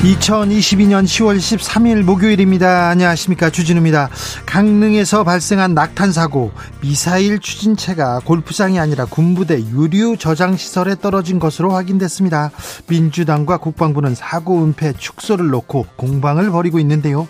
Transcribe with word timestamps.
2022년 0.00 1.04
10월 1.04 1.36
13일 1.36 2.02
목요일입니다. 2.04 2.88
안녕하십니까. 2.88 3.50
주진우입니다. 3.50 4.08
강릉에서 4.46 5.24
발생한 5.24 5.74
낙탄 5.74 6.10
사고, 6.10 6.52
미사일 6.80 7.38
추진체가 7.38 8.20
골프장이 8.24 8.80
아니라 8.80 9.04
군부대 9.04 9.60
유류 9.60 10.16
저장 10.18 10.56
시설에 10.56 10.94
떨어진 10.94 11.38
것으로 11.38 11.72
확인됐습니다. 11.72 12.50
민주당과 12.88 13.58
국방부는 13.58 14.14
사고 14.14 14.64
은폐 14.64 14.94
축소를 14.94 15.50
놓고 15.50 15.84
공방을 15.96 16.50
벌이고 16.50 16.78
있는데요. 16.78 17.26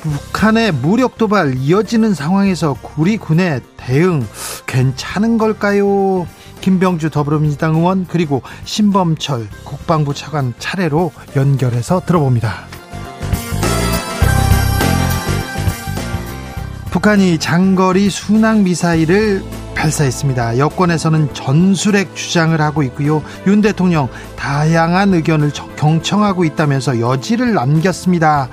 북한의 0.00 0.72
무력 0.72 1.18
도발 1.18 1.58
이어지는 1.58 2.14
상황에서 2.14 2.74
우리 2.96 3.18
군의 3.18 3.60
대응 3.76 4.26
괜찮은 4.66 5.36
걸까요? 5.36 6.26
김병주 6.62 7.10
더불어민주당 7.10 7.74
의원 7.74 8.06
그리고 8.08 8.40
신범철 8.64 9.48
국방부 9.64 10.14
차관 10.14 10.54
차례로 10.58 11.12
연결해서 11.36 12.00
들어봅니다. 12.06 12.64
북한이 16.90 17.38
장거리 17.38 18.08
순항 18.08 18.64
미사일을 18.64 19.42
발사했습니다. 19.74 20.58
여권에서는 20.58 21.34
전술핵 21.34 22.14
주장을 22.14 22.58
하고 22.60 22.82
있고요. 22.84 23.22
윤 23.46 23.60
대통령 23.60 24.08
다양한 24.36 25.12
의견을 25.14 25.50
경청하고 25.76 26.44
있다면서 26.44 27.00
여지를 27.00 27.54
남겼습니다. 27.54 28.48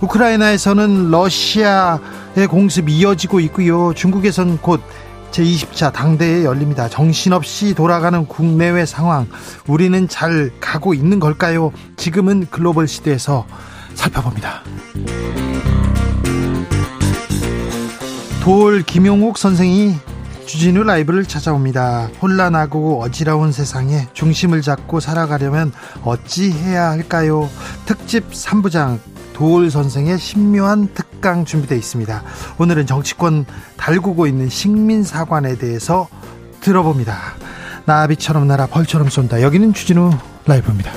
우크라이나에서는 0.00 1.10
러시아의 1.10 2.46
공습이 2.48 2.96
이어지고 2.96 3.40
있고요. 3.40 3.92
중국에선 3.94 4.58
곧 4.60 4.82
제20차 5.30 5.92
당대회 5.92 6.44
열립니다. 6.44 6.88
정신없이 6.88 7.74
돌아가는 7.74 8.26
국내외 8.26 8.86
상황, 8.86 9.26
우리는 9.66 10.08
잘 10.08 10.50
가고 10.60 10.94
있는 10.94 11.20
걸까요? 11.20 11.72
지금은 11.96 12.46
글로벌 12.50 12.88
시대에서 12.88 13.46
살펴봅니다. 13.94 14.62
돌 18.42 18.82
김용욱 18.82 19.38
선생이 19.38 19.96
주진우 20.46 20.84
라이브를 20.84 21.24
찾아옵니다. 21.24 22.10
혼란하고 22.22 23.02
어지러운 23.02 23.50
세상에 23.50 24.06
중심을 24.12 24.62
잡고 24.62 25.00
살아가려면 25.00 25.72
어찌 26.04 26.52
해야 26.52 26.90
할까요? 26.90 27.50
특집 27.84 28.30
3부장 28.30 29.00
도울 29.36 29.70
선생의 29.70 30.18
신묘한 30.18 30.88
특강 30.94 31.44
준비되어 31.44 31.76
있습니다. 31.76 32.22
오늘은 32.56 32.86
정치권 32.86 33.44
달구고 33.76 34.26
있는 34.26 34.48
식민사관에 34.48 35.58
대해서 35.58 36.08
들어봅니다. 36.62 37.18
나비처럼 37.84 38.48
날아 38.48 38.68
벌처럼 38.68 39.10
쏜다. 39.10 39.42
여기는 39.42 39.74
주진우 39.74 40.10
라이브입니다. 40.46 40.90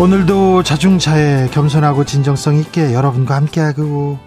오늘도 0.00 0.64
자중차에 0.64 1.50
겸손하고 1.52 2.04
진정성 2.04 2.56
있게 2.56 2.94
여러분과 2.94 3.36
함께하고 3.36 4.18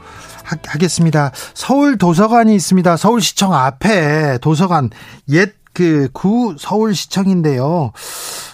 하겠습니다. 0.65 1.31
서울 1.53 1.97
도서관이 1.97 2.55
있습니다. 2.55 2.95
서울시청 2.95 3.53
앞에 3.53 4.37
도서관 4.37 4.91
옛 5.31 5.53
그 5.75 6.09
구 6.13 6.55
서울시청인데요. 6.57 7.91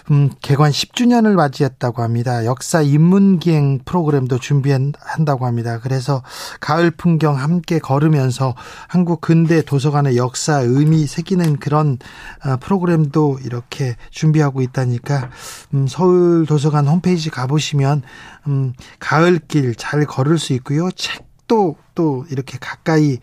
음, 0.10 0.32
개관 0.42 0.72
10주년을 0.72 1.36
맞이했다고 1.36 2.02
합니다. 2.02 2.46
역사 2.46 2.82
인문기행 2.82 3.82
프로그램도 3.86 4.40
준비한다고 4.40 5.46
합니다. 5.46 5.80
그래서 5.82 6.24
가을 6.60 6.90
풍경 6.90 7.38
함께 7.38 7.78
걸으면서 7.78 8.56
한국 8.88 9.22
근대 9.22 9.62
도서관의 9.62 10.18
역사 10.18 10.62
의미 10.62 11.06
새기는 11.06 11.58
그런 11.58 12.00
어, 12.44 12.58
프로그램도 12.60 13.40
이렇게 13.46 13.96
준비하고 14.10 14.62
있다니까 14.62 15.30
음, 15.76 15.88
서울 15.88 16.48
도서관 16.48 16.88
홈페이지 16.88 17.30
가보시면 17.30 18.02
음, 18.48 18.74
가을길 19.00 19.76
잘 19.76 20.06
걸을 20.06 20.40
수 20.40 20.54
있고요. 20.54 20.90
책 20.92 21.31
또, 21.52 21.76
또 21.96 22.26
이렇게 22.32 22.58
가까이 22.58 23.18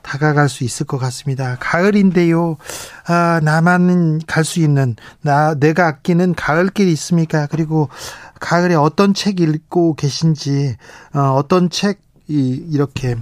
다가갈 0.00 0.48
수 0.48 0.64
있을 0.64 0.86
것 0.86 0.96
같습니다. 0.96 1.58
가을인데요. 1.60 2.56
아, 3.06 3.42
나만 3.44 4.22
갈 4.26 4.42
수 4.42 4.60
있는, 4.60 4.96
나, 5.20 5.54
내가 5.54 5.88
아끼는 5.88 6.34
가을길이 6.34 6.90
있습니까? 6.92 7.46
그리고 7.46 7.90
가을에 8.40 8.74
어떤 8.74 9.12
책 9.12 9.38
읽고 9.38 9.96
계신지, 9.96 10.76
어, 11.12 11.34
어떤 11.36 11.68
책, 11.68 12.00
이, 12.26 12.64
이렇게 12.70 13.16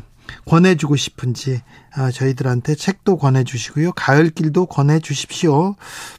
권해주고 0.47 0.95
싶은지 0.95 1.57
아, 1.57 1.82
저희들한테 2.13 2.75
책도 2.75 3.19
권해주시고요. 3.19 3.93
가을길도 3.93 4.67
권해주십시오. 4.67 5.77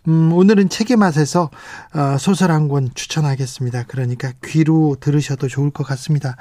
음, 0.07 0.31
오늘은 0.33 0.69
책의 0.69 0.97
맛에서 0.97 1.49
어, 1.93 2.17
소설 2.19 2.51
한 2.51 2.63
권 2.67 2.89
추천하겠습니다. 2.95 3.83
그러니까 3.87 4.31
귀로 4.45 4.95
들으셔도 4.99 5.47
좋을 5.47 5.69
것 5.71 5.85
같습니다. 5.87 6.35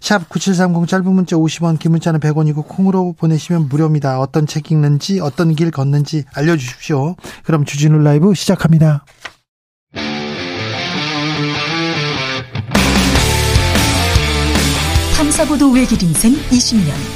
샵 0.00 0.28
9730 0.28 0.88
짧은 0.88 1.04
문자 1.12 1.36
50원 1.36 1.78
긴 1.78 1.92
문자는 1.92 2.18
100원이고 2.20 2.66
콩으로 2.66 3.12
보내시면 3.18 3.68
무료입니다. 3.68 4.18
어떤 4.20 4.46
책 4.46 4.70
읽는지 4.72 5.20
어떤 5.20 5.54
길 5.54 5.70
걷는지 5.70 6.24
알려주십시오. 6.34 7.16
그럼 7.44 7.64
주진우 7.64 7.98
라이브 7.98 8.34
시작합니다. 8.34 9.04
탐사보도 15.16 15.70
외길 15.72 16.02
인생 16.02 16.32
20년. 16.50 17.15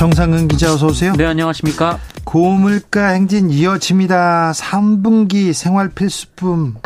정상근 0.00 0.48
기자 0.48 0.72
어서 0.72 0.86
오세요. 0.86 1.12
네, 1.12 1.26
안녕하십니까? 1.26 1.98
고물가 2.24 3.08
행진 3.08 3.50
이어집니다. 3.50 4.52
3분기 4.52 5.52
생활 5.52 5.90
필수품 5.90 6.76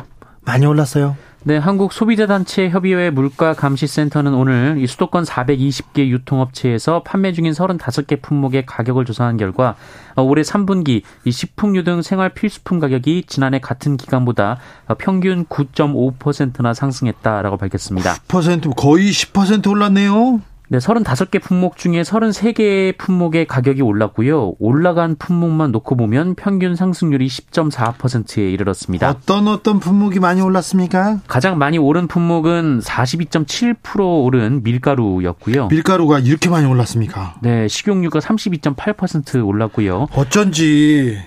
많이 0.41 0.67
올랐어요. 0.67 1.17
네, 1.45 1.57
한국 1.57 1.93
소비자단체 1.93 2.71
협의회 2.71 3.11
물가 3.11 3.55
감시센터는 3.55 4.35
오늘 4.35 4.79
이 4.81 4.89
수도권 4.89 5.23
420개 5.23 6.09
유통업체에서 6.09 7.05
판매 7.05 7.33
중인 7.33 7.53
35개 7.53 8.21
품목의 8.21 8.67
가격을 8.67 9.05
조사한 9.05 9.37
결과 9.37 9.77
어, 10.17 10.23
올해 10.23 10.43
3분기 10.43 11.03
이 11.25 11.31
식품류 11.31 11.85
등 11.85 12.03
생활 12.03 12.31
필수품 12.31 12.81
가격이 12.81 13.27
지난해 13.29 13.61
같은 13.61 13.97
기간보다 13.97 14.59
평균 14.99 15.45
9.5%나 15.45 16.75
상승했다라고 16.75 17.59
밝혔습니다. 17.59 18.17
9% 18.27 18.75
거의 18.75 19.13
10% 19.13 19.69
올랐네요. 19.69 20.41
네, 20.75 20.79
35개 20.79 21.41
품목 21.41 21.77
중에 21.77 22.03
33개 22.03 22.99
품목의 22.99 23.47
가격이 23.47 23.81
올랐고요. 23.81 24.55
올라간 24.59 25.15
품목만 25.21 25.71
놓고 25.71 25.95
보면 25.97 26.35
평균 26.35 26.75
상승률이 26.75 27.29
10.4%에 27.29 28.51
이르렀습니다. 28.51 29.09
어떤 29.09 29.47
어떤 29.47 29.79
품목이 29.79 30.19
많이 30.19 30.41
올랐습니까? 30.41 31.21
가장 31.29 31.59
많이 31.59 31.79
오른 31.79 32.09
품목은 32.09 32.81
42.7% 32.81 34.25
오른 34.25 34.65
밀가루였고요. 34.65 35.69
밀가루가 35.69 36.19
이렇게 36.19 36.51
많이 36.51 36.67
올랐습니까? 36.67 37.37
네, 37.41 37.69
식용유가 37.69 38.19
32.8% 38.19 39.47
올랐고요. 39.47 40.09
어쩐지 40.13 41.21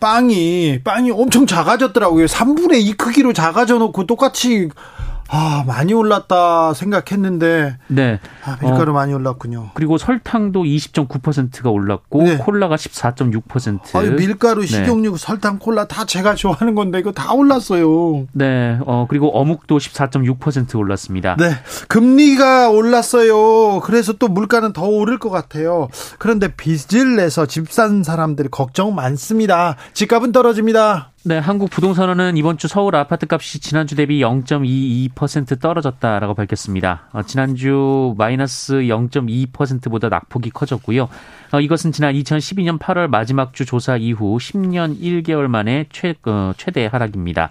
빵이 0.00 0.80
빵이 0.82 1.10
엄청 1.10 1.46
작아졌더라고요. 1.46 2.24
3분의 2.24 2.80
2 2.80 2.94
크기로 2.94 3.34
작아져 3.34 3.76
놓고 3.76 4.06
똑같이 4.06 4.70
아, 5.28 5.64
많이 5.66 5.92
올랐다 5.92 6.74
생각했는데. 6.74 7.76
네. 7.88 8.20
아, 8.44 8.56
밀가루 8.60 8.92
어, 8.92 8.94
많이 8.94 9.12
올랐군요. 9.12 9.70
그리고 9.74 9.98
설탕도 9.98 10.62
20.9%가 10.62 11.70
올랐고, 11.70 12.22
네. 12.22 12.36
콜라가 12.36 12.76
14.6%. 12.76 13.96
아니, 13.96 14.10
밀가루, 14.10 14.60
네. 14.62 14.66
식용유, 14.66 15.10
네. 15.12 15.16
설탕, 15.18 15.58
콜라 15.58 15.86
다 15.86 16.04
제가 16.04 16.34
좋아하는 16.34 16.74
건데, 16.74 16.98
이거 16.98 17.12
다 17.12 17.32
올랐어요. 17.32 18.26
네. 18.32 18.78
어, 18.86 19.06
그리고 19.08 19.30
어묵도 19.38 19.78
14.6% 19.78 20.78
올랐습니다. 20.78 21.36
네. 21.38 21.50
금리가 21.88 22.70
올랐어요. 22.70 23.80
그래서 23.80 24.12
또 24.14 24.28
물가는 24.28 24.72
더 24.72 24.86
오를 24.86 25.18
것 25.18 25.30
같아요. 25.30 25.88
그런데 26.18 26.48
빚을 26.54 27.16
내서 27.16 27.46
집 27.46 27.64
산 27.74 28.04
사람들이 28.04 28.50
걱정 28.50 28.94
많습니다. 28.94 29.74
집값은 29.94 30.30
떨어집니다. 30.32 31.10
네, 31.26 31.38
한국 31.38 31.70
부동산원은 31.70 32.36
이번 32.36 32.58
주 32.58 32.68
서울 32.68 32.94
아파트 32.96 33.26
값이 33.26 33.58
지난주 33.58 33.96
대비 33.96 34.20
0.22% 34.20 35.58
떨어졌다라고 35.58 36.34
밝혔습니다. 36.34 37.08
어, 37.14 37.22
지난주 37.22 38.14
마이너스 38.18 38.74
0.2%보다 38.74 40.10
낙폭이 40.10 40.50
커졌고요. 40.50 41.08
어, 41.52 41.60
이것은 41.62 41.92
지난 41.92 42.12
2012년 42.12 42.78
8월 42.78 43.06
마지막 43.06 43.54
주 43.54 43.64
조사 43.64 43.96
이후 43.96 44.36
10년 44.36 45.00
1개월 45.00 45.46
만에 45.46 45.86
최, 45.90 46.14
어, 46.26 46.52
최대 46.58 46.84
하락입니다. 46.84 47.48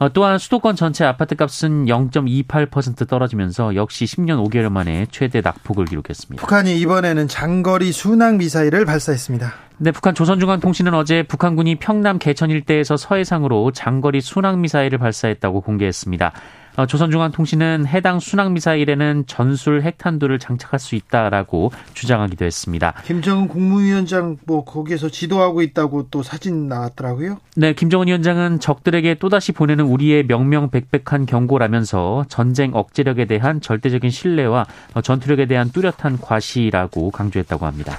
어, 0.00 0.08
또한 0.10 0.38
수도권 0.38 0.76
전체 0.76 1.04
아파트 1.04 1.34
값은 1.34 1.86
0.28% 1.86 3.08
떨어지면서 3.08 3.74
역시 3.74 4.04
10년 4.04 4.44
5개월 4.48 4.70
만에 4.70 5.06
최대 5.10 5.40
낙폭을 5.40 5.86
기록했습니다. 5.86 6.40
북한이 6.40 6.78
이번에는 6.80 7.26
장거리 7.26 7.90
순항 7.90 8.38
미사일을 8.38 8.84
발사했습니다. 8.84 9.52
네, 9.78 9.92
북한 9.92 10.14
조선중앙통신은 10.14 10.94
어제 10.94 11.22
북한군이 11.22 11.76
평남 11.76 12.18
개천 12.18 12.50
일대에서 12.50 12.96
서해상으로 12.96 13.70
장거리 13.72 14.20
순항 14.20 14.60
미사일을 14.60 14.98
발사했다고 14.98 15.60
공개했습니다. 15.60 16.32
어, 16.78 16.86
조선중앙통신은 16.86 17.88
해당 17.88 18.20
순항미사일에는 18.20 19.24
전술 19.26 19.82
핵탄두를 19.82 20.38
장착할 20.38 20.78
수 20.78 20.94
있다라고 20.94 21.72
주장하기도 21.92 22.44
했습니다. 22.44 22.94
김정은 23.04 23.48
국무위원장 23.48 24.36
뭐 24.46 24.64
거기에서 24.64 25.08
지도하고 25.08 25.62
있다고 25.62 26.06
또 26.12 26.22
사진 26.22 26.68
나왔더라고요. 26.68 27.38
네, 27.56 27.72
김정은 27.72 28.06
위원장은 28.06 28.60
적들에게 28.60 29.16
또다시 29.16 29.50
보내는 29.50 29.86
우리의 29.86 30.26
명명백백한 30.28 31.26
경고라면서 31.26 32.26
전쟁 32.28 32.70
억제력에 32.74 33.24
대한 33.24 33.60
절대적인 33.60 34.10
신뢰와 34.10 34.66
전투력에 35.02 35.46
대한 35.46 35.72
뚜렷한 35.72 36.20
과시라고 36.20 37.10
강조했다고 37.10 37.66
합니다. 37.66 37.98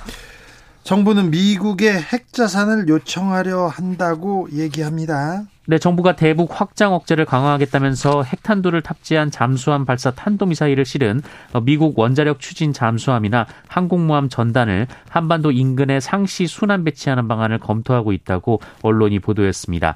정부는 0.89 1.29
미국의 1.29 2.01
핵 2.01 2.33
자산을 2.33 2.87
요청하려 2.87 3.67
한다고 3.67 4.47
얘기합니다. 4.51 5.43
네, 5.67 5.77
정부가 5.77 6.15
대북 6.15 6.59
확장 6.59 6.95
억제를 6.95 7.25
강화하겠다면서 7.25 8.23
핵탄두를 8.23 8.81
탑재한 8.81 9.29
잠수함 9.29 9.85
발사 9.85 10.09
탄도미사일을 10.09 10.85
실은 10.85 11.21
미국 11.61 11.99
원자력 11.99 12.39
추진 12.39 12.73
잠수함이나 12.73 13.45
항공모함 13.67 14.29
전단을 14.29 14.87
한반도 15.07 15.51
인근에 15.51 15.99
상시 15.99 16.47
순환 16.47 16.83
배치하는 16.83 17.27
방안을 17.27 17.59
검토하고 17.59 18.11
있다고 18.11 18.59
언론이 18.81 19.19
보도했습니다. 19.19 19.95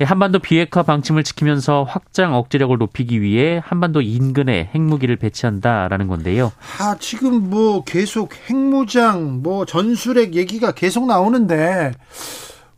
예, 0.00 0.04
한반도 0.04 0.38
비핵화 0.40 0.82
방침을 0.82 1.24
지키면서 1.24 1.84
확장 1.88 2.34
억제력을 2.34 2.76
높이기 2.76 3.22
위해 3.22 3.62
한반도 3.64 4.02
인근에 4.02 4.70
핵무기를 4.74 5.16
배치한다라는 5.16 6.06
건데요. 6.06 6.52
아, 6.78 6.96
지금 7.00 7.48
뭐 7.48 7.82
계속 7.84 8.34
핵무장, 8.48 9.42
뭐 9.42 9.64
전술핵 9.64 10.34
얘기가 10.34 10.72
계속 10.72 11.06
나오는데 11.06 11.92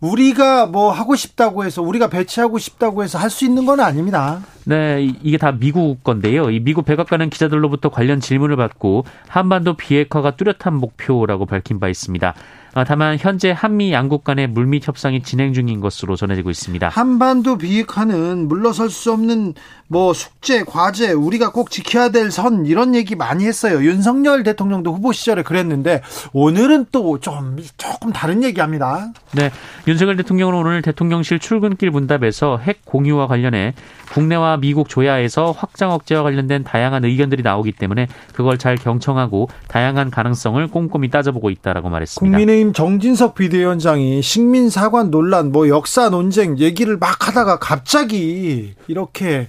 우리가 0.01 0.67
뭐 0.67 0.93
하고 0.93 1.17
싶다고 1.17 1.65
해서 1.65 1.83
우리가 1.83 2.09
배치하고 2.09 2.59
싶다고 2.59 3.03
해서 3.03 3.19
할 3.19 3.31
수 3.31 3.45
있는 3.45 3.67
건 3.67 3.81
아닙니다. 3.81 4.41
네, 4.69 5.15
이게 5.23 5.39
다 5.39 5.53
미국 5.53 6.05
건데요. 6.05 6.51
이 6.51 6.61
미국 6.61 6.85
백악관은 6.85 7.31
기자들로부터 7.31 7.89
관련 7.89 8.21
질문을 8.21 8.57
받고 8.57 9.07
한반도 9.27 9.79
비핵화가 9.79 10.33
뚜렷한 10.37 10.75
목표라고 10.75 11.47
밝힌 11.47 11.81
바 11.81 11.89
있습니다. 11.89 12.35
아, 12.75 12.85
다만 12.85 13.17
현재 13.19 13.51
한미 13.51 13.93
양국 13.93 14.25
간의 14.25 14.47
물밑 14.49 14.87
협상이 14.87 15.23
진행 15.23 15.55
중인 15.55 15.81
것으로 15.81 16.17
전해지고 16.17 16.51
있습니다. 16.51 16.91
한반도 16.91 17.57
비핵화는 17.57 18.47
물러설 18.47 18.91
수 18.91 19.11
없는 19.11 19.55
뭐 19.89 20.13
숙제, 20.13 20.65
과제, 20.65 21.13
우리가 21.13 21.51
꼭 21.51 21.71
지켜야 21.71 22.11
될 22.11 22.31
선 22.31 22.67
이런 22.67 22.95
얘기 22.95 23.17
많이 23.17 23.47
했어요. 23.47 23.83
윤석열 23.83 24.43
대통령도 24.43 24.93
후보 24.93 25.13
시절에 25.13 25.43
그랬는데 25.43 26.03
오늘은 26.35 26.87
또 26.93 27.19
좀 27.21 27.57
조금 27.79 28.13
다른 28.13 28.45
얘기합니다. 28.45 29.13
네, 29.33 29.51
윤석열 29.89 30.19
대통령은 30.19 30.55
오늘 30.55 30.83
대통령실 30.83 31.39
출근길 31.39 31.91
문답에서 31.91 32.59
핵 32.59 32.85
공유와 32.85 33.27
관련해 33.29 33.73
국내와 34.13 34.58
미국 34.59 34.89
조야에서 34.89 35.53
확장 35.53 35.93
억제와 35.93 36.23
관련된 36.23 36.65
다양한 36.65 37.05
의견들이 37.05 37.43
나오기 37.43 37.73
때문에 37.73 38.09
그걸 38.35 38.59
잘 38.59 38.77
경청하고 38.77 39.49
다양한 39.69 40.11
가능성을 40.11 40.67
꼼꼼히 40.69 41.09
따져보고 41.11 41.51
있다라고 41.51 41.89
말했습니다. 41.89 42.37
국민의힘 42.37 42.73
정진석 42.73 43.35
비대위원장이 43.35 44.23
식민 44.23 44.71
사관 44.71 45.11
논란, 45.11 45.53
뭐 45.53 45.69
역사 45.69 46.11
논쟁 46.11 46.59
얘기를 46.59 46.97
막 46.97 47.27
하다가 47.29 47.59
갑자기 47.59 48.75
이렇게 48.87 49.49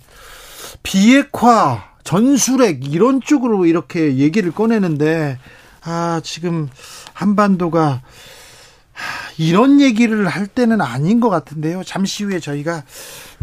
비핵화, 0.83 1.83
전술핵 2.03 2.91
이런 2.91 3.21
쪽으로 3.21 3.65
이렇게 3.65 4.17
얘기를 4.17 4.51
꺼내는데 4.51 5.38
아 5.83 6.21
지금 6.23 6.69
한반도가 7.13 8.01
이런 9.38 9.81
얘기를 9.81 10.28
할 10.28 10.48
때는 10.48 10.81
아닌 10.81 11.19
것 11.19 11.30
같은데요. 11.30 11.84
잠시 11.84 12.24
후에 12.24 12.40
저희가 12.40 12.84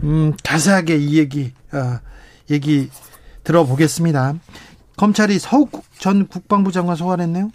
음, 0.03 0.32
자세하게 0.43 0.97
이 0.97 1.19
얘기 1.19 1.53
어, 1.73 1.99
얘기 2.50 2.91
들어보겠습니다. 3.44 4.35
검찰이 4.97 5.38
서욱 5.38 5.85
전 5.99 6.26
국방부 6.26 6.73
장관 6.73 6.97
소환했네요. 6.97 7.50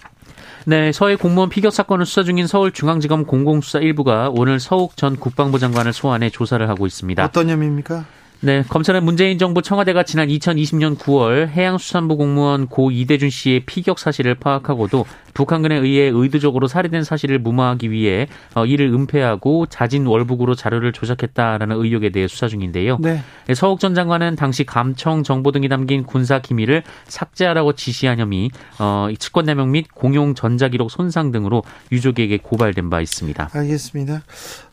네, 0.66 0.92
서해 0.92 1.16
공무원 1.16 1.50
피격 1.50 1.74
사건을 1.74 2.06
수사 2.06 2.24
중인 2.24 2.46
서울중앙지검 2.46 3.26
공공수사 3.26 3.80
1부가 3.80 4.32
오늘 4.36 4.60
서욱 4.60 4.96
전 4.96 5.16
국방부 5.16 5.58
장관을 5.58 5.92
소환해 5.92 6.30
조사를 6.30 6.68
하고 6.70 6.86
있습니다. 6.86 7.24
어떤 7.24 7.50
혐의입니까? 7.50 8.06
네, 8.44 8.64
검찰은 8.68 9.06
문재인 9.06 9.38
정부 9.38 9.62
청와대가 9.62 10.02
지난 10.02 10.28
2020년 10.28 10.98
9월 10.98 11.48
해양수산부 11.48 12.18
공무원 12.18 12.66
고 12.66 12.90
이대준 12.90 13.30
씨의 13.30 13.62
피격 13.68 14.00
사실을 14.00 14.34
파악하고도 14.34 15.06
북한군에 15.36 15.76
의해 15.76 16.10
의도적으로 16.12 16.68
살해된 16.68 17.04
사실을 17.04 17.38
무마하기 17.38 17.92
위해 17.92 18.28
어, 18.56 18.66
이를 18.66 18.88
은폐하고 18.88 19.68
자진 19.68 20.08
월북으로 20.08 20.56
자료를 20.56 20.92
조작했다라는 20.92 21.76
의혹에 21.78 22.10
대해 22.10 22.28
수사 22.28 22.48
중인데요. 22.48 22.98
네. 23.00 23.22
네 23.46 23.54
서욱 23.54 23.80
전 23.80 23.94
장관은 23.94 24.36
당시 24.36 24.64
감청 24.64 25.22
정보 25.22 25.52
등이 25.52 25.70
담긴 25.70 26.04
군사 26.04 26.40
기밀을 26.40 26.84
삭제하라고 27.06 27.74
지시한 27.74 28.20
혐의, 28.20 28.50
어, 28.80 29.08
측권 29.20 29.46
남용 29.46 29.72
및 29.72 29.88
공용 29.94 30.34
전자기록 30.34 30.90
손상 30.90 31.32
등으로 31.32 31.64
유족에게 31.92 32.38
고발된 32.38 32.90
바 32.90 33.02
있습니다. 33.02 33.52
알겠습니다. 33.54 34.24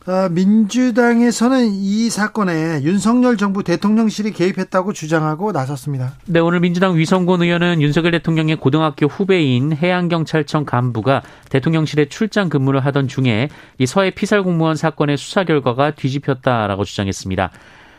어, 0.09 0.27
민주당에서는 0.27 1.69
이 1.71 2.09
사건에 2.09 2.81
윤석열 2.81 3.37
정부 3.37 3.63
대통령실이 3.63 4.31
개입했다고 4.31 4.91
주장하고 4.91 5.51
나섰습니다. 5.51 6.13
네, 6.25 6.39
오늘 6.39 6.61
민주당 6.61 6.97
위성곤 6.97 7.43
의원은 7.43 7.79
윤석열 7.79 8.13
대통령의 8.13 8.55
고등학교 8.55 9.05
후배인 9.05 9.71
해양경찰청 9.71 10.65
간부가 10.65 11.21
대통령실에 11.51 12.09
출장 12.09 12.49
근무를 12.49 12.83
하던 12.85 13.07
중에 13.07 13.49
이 13.77 13.85
서해 13.85 14.09
피살 14.09 14.41
공무원 14.41 14.75
사건의 14.75 15.15
수사 15.15 15.43
결과가 15.43 15.91
뒤집혔다라고 15.91 16.85
주장했습니다. 16.85 17.51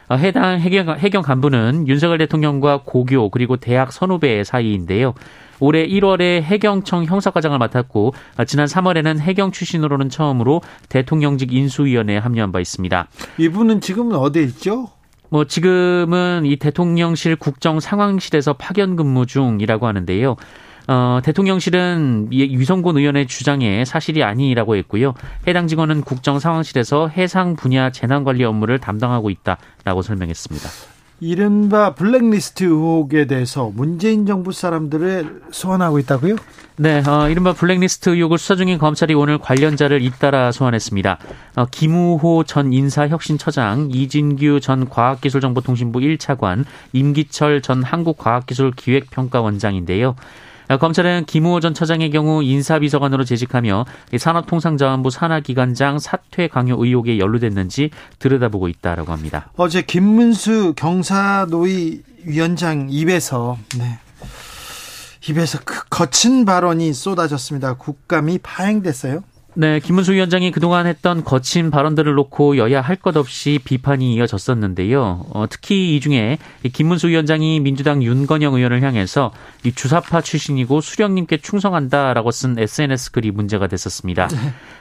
어, 0.08 0.14
해당 0.16 0.58
해경, 0.58 0.96
해경 0.98 1.22
간부는 1.22 1.86
윤석열 1.86 2.18
대통령과 2.18 2.80
고교 2.84 3.30
그리고 3.30 3.56
대학 3.56 3.92
선후배 3.92 4.42
사이인데요. 4.42 5.14
올해 5.60 5.86
1월에 5.86 6.42
해경청 6.42 7.04
형사과장을 7.04 7.56
맡았고 7.56 8.14
아, 8.36 8.44
지난 8.44 8.66
3월에는 8.66 9.20
해경 9.20 9.52
출신으로는 9.52 10.08
처음으로 10.08 10.62
대통령직 10.88 11.52
인수위원회에 11.52 12.18
합류한 12.18 12.52
바 12.52 12.60
있습니다. 12.60 13.06
이분은 13.38 13.80
지금은 13.80 14.16
어디에 14.16 14.42
있죠? 14.44 14.88
뭐 15.28 15.44
지금은 15.44 16.42
이 16.44 16.56
대통령실 16.56 17.36
국정 17.36 17.78
상황실에서 17.78 18.54
파견 18.54 18.96
근무 18.96 19.26
중이라고 19.26 19.86
하는데요. 19.86 20.36
어, 20.88 21.20
대통령실은 21.22 22.28
유성곤 22.32 22.98
의원의 22.98 23.28
주장에 23.28 23.84
사실이 23.84 24.24
아니라고 24.24 24.74
했고요. 24.74 25.14
해당 25.46 25.68
직원은 25.68 26.00
국정 26.00 26.40
상황실에서 26.40 27.06
해상 27.06 27.54
분야 27.54 27.90
재난 27.90 28.24
관리 28.24 28.42
업무를 28.42 28.80
담당하고 28.80 29.30
있다라고 29.30 30.02
설명했습니다. 30.02 30.68
이른바 31.20 31.94
블랙리스트 31.94 32.64
의혹에 32.64 33.26
대해서 33.26 33.70
문재인 33.74 34.24
정부 34.24 34.52
사람들을 34.52 35.42
소환하고 35.50 35.98
있다고요? 35.98 36.36
네, 36.76 37.02
어, 37.06 37.28
이른바 37.28 37.52
블랙리스트 37.52 38.08
의혹을 38.08 38.38
수사 38.38 38.56
중인 38.56 38.78
검찰이 38.78 39.12
오늘 39.12 39.36
관련자를 39.36 40.00
잇따라 40.00 40.50
소환했습니다. 40.50 41.18
어, 41.56 41.66
김우호 41.70 42.44
전 42.44 42.72
인사혁신처장, 42.72 43.90
이진규 43.92 44.60
전 44.60 44.88
과학기술정보통신부 44.88 46.00
1차관, 46.00 46.64
임기철 46.94 47.60
전 47.60 47.82
한국과학기술기획평가원장인데요. 47.82 50.16
검찰은 50.78 51.24
김우호 51.26 51.60
전 51.60 51.74
처장의 51.74 52.10
경우 52.10 52.42
인사비서관으로 52.42 53.24
재직하며 53.24 53.86
산업통상자원부 54.16 55.10
산하기관장 55.10 55.98
사퇴 55.98 56.48
강요 56.48 56.76
의혹에 56.78 57.18
연루됐는지 57.18 57.90
들여다보고 58.18 58.68
있다라고 58.68 59.12
합니다. 59.12 59.50
어제 59.56 59.82
김문수 59.82 60.74
경사노위 60.76 62.02
위원장 62.24 62.88
입에서 62.90 63.58
네. 63.78 63.98
입에서 65.28 65.58
그 65.64 65.84
거친 65.88 66.44
발언이 66.44 66.92
쏟아졌습니다. 66.92 67.74
국감이 67.74 68.38
파행됐어요. 68.38 69.22
네, 69.54 69.80
김문수 69.80 70.12
위원장이 70.12 70.52
그동안 70.52 70.86
했던 70.86 71.24
거친 71.24 71.70
발언들을 71.70 72.14
놓고 72.14 72.56
여야 72.56 72.80
할 72.80 73.00
것 73.00 73.16
없이 73.16 73.58
비판이 73.64 74.14
이어졌었는데요. 74.14 75.26
어, 75.30 75.46
특히 75.48 75.96
이 75.96 76.00
중에 76.00 76.38
김문수 76.72 77.08
위원장이 77.08 77.60
민주당 77.60 78.02
윤건영 78.02 78.54
의원을 78.54 78.82
향해서 78.82 79.32
이 79.64 79.72
주사파 79.72 80.20
출신이고 80.20 80.80
수령님께 80.82 81.38
충성한다라고 81.38 82.30
쓴 82.30 82.58
SNS 82.58 83.12
글이 83.12 83.30
문제가 83.30 83.66
됐었습니다. 83.66 84.28
네. 84.28 84.36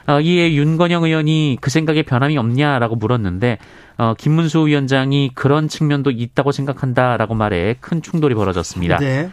어, 0.06 0.20
이에 0.20 0.52
윤건영 0.54 1.04
의원이 1.04 1.58
그 1.60 1.70
생각에 1.70 2.02
변함이 2.02 2.36
없냐라고 2.36 2.96
물었는데 2.96 3.58
어, 3.96 4.14
김문수 4.16 4.66
위원장이 4.66 5.32
그런 5.34 5.68
측면도 5.68 6.10
있다고 6.10 6.52
생각한다라고 6.52 7.34
말해 7.34 7.76
큰 7.80 8.02
충돌이 8.02 8.34
벌어졌습니다. 8.34 8.98
네. 8.98 9.30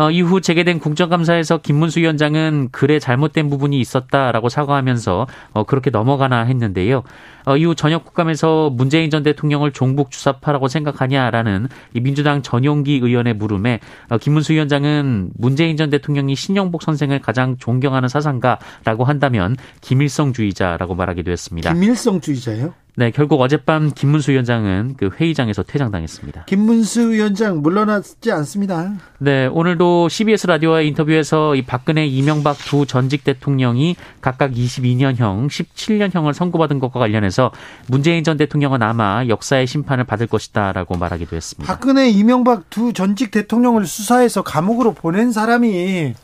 어, 0.00 0.10
이후 0.10 0.40
재개된 0.40 0.78
국정감사에서 0.78 1.58
김문수 1.58 2.00
위원장은 2.00 2.70
글에 2.72 2.98
잘못된 2.98 3.50
부분이 3.50 3.78
있었다라고 3.78 4.48
사과하면서 4.48 5.26
어, 5.52 5.64
그렇게 5.64 5.90
넘어가나 5.90 6.44
했는데요. 6.44 7.02
어, 7.50 7.56
이후 7.56 7.74
저녁 7.74 8.04
국감에서 8.04 8.70
문재인 8.70 9.10
전 9.10 9.24
대통령을 9.24 9.72
종북 9.72 10.12
주사파라고 10.12 10.68
생각하냐라는 10.68 11.66
이 11.94 12.00
민주당 12.00 12.42
전용기 12.42 13.00
의원의 13.02 13.34
물음에 13.34 13.80
어, 14.08 14.18
김문수 14.18 14.52
위원장은 14.52 15.30
문재인 15.34 15.76
전 15.76 15.90
대통령이 15.90 16.36
신영복 16.36 16.84
선생을 16.84 17.18
가장 17.18 17.56
존경하는 17.58 18.08
사상가라고 18.08 19.02
한다면 19.04 19.56
김일성주의자라고 19.80 20.94
말하기도 20.94 21.32
했습니다. 21.32 21.74
김일성주의자요? 21.74 22.72
네, 23.00 23.10
결국 23.10 23.40
어젯밤 23.40 23.90
김문수 23.90 24.32
위원장은 24.32 24.96
그 24.98 25.08
회의장에서 25.18 25.62
퇴장당했습니다. 25.62 26.44
김문수 26.44 27.12
위원장 27.12 27.62
물러났지 27.62 28.30
않습니다. 28.30 28.92
네, 29.18 29.46
오늘도 29.46 30.10
CBS 30.10 30.46
라디오와의 30.46 30.88
인터뷰에서 30.88 31.54
이 31.54 31.62
박근혜, 31.62 32.04
이명박 32.04 32.58
두 32.58 32.84
전직 32.84 33.24
대통령이 33.24 33.96
각각 34.20 34.52
22년형, 34.52 35.48
17년형을 35.48 36.34
선고받은 36.34 36.78
것과 36.78 37.00
관련해서 37.00 37.39
문재인 37.86 38.24
전 38.24 38.36
대통령은 38.36 38.82
아마 38.82 39.24
역사의 39.26 39.66
심판을 39.66 40.04
받을 40.04 40.26
것이다라고 40.26 40.96
말하기도 40.96 41.36
했습니다. 41.36 41.72
박근혜, 41.72 42.08
이명박 42.08 42.68
두 42.70 42.92
전직 42.92 43.30
대통령을 43.30 43.86
수사해서 43.86 44.42
감옥으로 44.42 44.92
보낸 44.92 45.32
사람이 45.32 46.14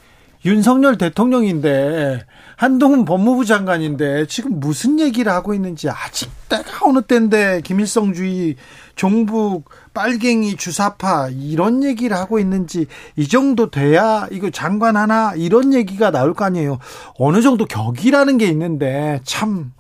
윤석열 0.44 0.96
대통령인데 0.96 2.24
한동훈 2.56 3.04
법무부 3.04 3.44
장관인데 3.44 4.26
지금 4.26 4.60
무슨 4.60 5.00
얘기를 5.00 5.30
하고 5.32 5.54
있는지 5.54 5.88
아직 5.90 6.30
때가 6.48 6.86
어느 6.86 7.02
때인데 7.02 7.62
김일성주의 7.62 8.56
종북 8.94 9.68
빨갱이 9.92 10.56
주사파 10.56 11.30
이런 11.30 11.82
얘기를 11.82 12.16
하고 12.16 12.38
있는지 12.38 12.86
이 13.16 13.28
정도 13.28 13.70
돼야 13.70 14.28
이거 14.30 14.50
장관 14.50 14.96
하나 14.96 15.34
이런 15.34 15.74
얘기가 15.74 16.10
나올 16.10 16.32
거 16.32 16.44
아니에요. 16.44 16.78
어느 17.18 17.42
정도 17.42 17.66
격이라는 17.66 18.38
게 18.38 18.46
있는데 18.46 19.20
참 19.24 19.72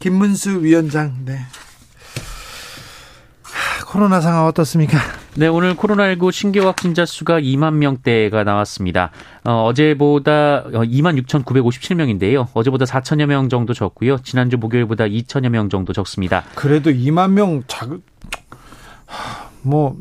김문수 0.00 0.64
위원장 0.64 1.14
네. 1.26 1.38
코로나 3.86 4.22
상황 4.22 4.46
어떻습니까? 4.46 4.98
네, 5.34 5.46
오늘 5.46 5.74
코로나19 5.74 6.32
신규 6.32 6.60
확진자 6.60 7.04
수가 7.04 7.40
2만 7.40 7.74
명대가 7.74 8.42
나왔습니다. 8.42 9.10
어, 9.44 9.72
제보다 9.74 10.64
2만 10.64 11.20
6,957명인데요. 11.22 12.46
어제보다 12.54 12.86
4천여 12.86 13.26
명 13.26 13.50
정도 13.50 13.74
적고요. 13.74 14.18
지난주 14.22 14.56
목요일보다 14.56 15.04
2천여 15.04 15.50
명 15.50 15.68
정도 15.68 15.92
적습니다. 15.92 16.44
그래도 16.54 16.90
2만 16.90 17.32
명 17.32 17.62
작, 17.66 17.90
뭐, 19.60 19.96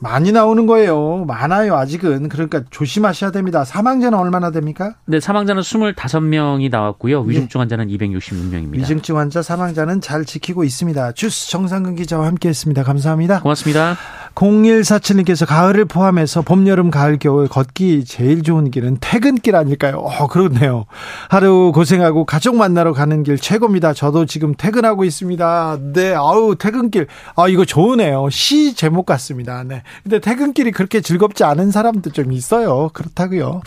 많이 0.00 0.32
나오는 0.32 0.66
거예요. 0.66 1.24
많아요, 1.26 1.76
아직은. 1.76 2.28
그러니까 2.28 2.62
조심하셔야 2.70 3.30
됩니다. 3.30 3.64
사망자는 3.64 4.18
얼마나 4.18 4.50
됩니까? 4.50 4.94
네, 5.06 5.20
사망자는 5.20 5.62
25명이 5.62 6.70
나왔고요. 6.70 7.20
위중증 7.20 7.60
환자는 7.60 7.88
266명입니다. 7.88 8.74
위중증 8.74 9.18
환자 9.18 9.42
사망자는 9.42 10.00
잘 10.00 10.24
지키고 10.24 10.64
있습니다. 10.64 11.12
주스 11.12 11.50
정상근 11.50 11.96
기자와 11.96 12.26
함께 12.26 12.48
했습니다. 12.48 12.82
감사합니다. 12.82 13.40
고맙습니다. 13.42 13.96
0147님께서 14.34 15.46
가을을 15.46 15.84
포함해서 15.84 16.42
봄, 16.42 16.66
여름, 16.66 16.90
가을, 16.90 17.18
겨울 17.18 17.48
걷기 17.48 18.04
제일 18.04 18.42
좋은 18.42 18.70
길은 18.70 18.98
퇴근길 19.00 19.56
아닐까요? 19.56 19.96
어, 19.96 20.26
그렇네요. 20.28 20.86
하루 21.28 21.72
고생하고 21.74 22.24
가족 22.24 22.56
만나러 22.56 22.92
가는 22.92 23.22
길 23.22 23.36
최고입니다. 23.36 23.92
저도 23.92 24.26
지금 24.26 24.54
퇴근하고 24.54 25.04
있습니다. 25.04 25.78
네, 25.92 26.14
아우, 26.14 26.54
퇴근길. 26.56 27.06
아, 27.36 27.48
이거 27.48 27.64
좋으네요. 27.64 28.30
시 28.30 28.74
제목 28.74 29.04
같습니다. 29.06 29.62
네. 29.64 29.82
근데 30.02 30.20
퇴근길이 30.20 30.70
그렇게 30.72 31.00
즐겁지 31.00 31.44
않은 31.44 31.70
사람도 31.70 32.10
좀 32.10 32.32
있어요. 32.32 32.90
그렇다고요. 32.92 33.60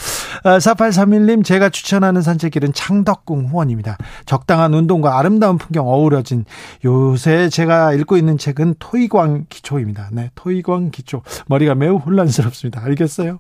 아, 0.44 0.58
4831님, 0.58 1.44
제가 1.44 1.70
추천하는 1.70 2.22
산책길은 2.22 2.74
창덕궁 2.74 3.48
후원입니다. 3.48 3.98
적당한 4.26 4.74
운동과 4.74 5.20
아름다운 5.20 5.58
풍경 5.58 5.88
어우러진 5.88 6.46
요새 6.86 7.50
제가 7.50 7.94
읽고 7.94 8.18
있는 8.18 8.38
책은 8.38 8.76
토이광 8.80 9.46
기초입니다. 9.50 10.10
네, 10.12 10.32
토이 10.36 10.53
토이광 10.54 10.92
기초. 10.92 11.22
머리가 11.48 11.74
매우 11.76 11.98
혼란스럽습니다. 11.98 12.82
알겠어요? 12.84 13.40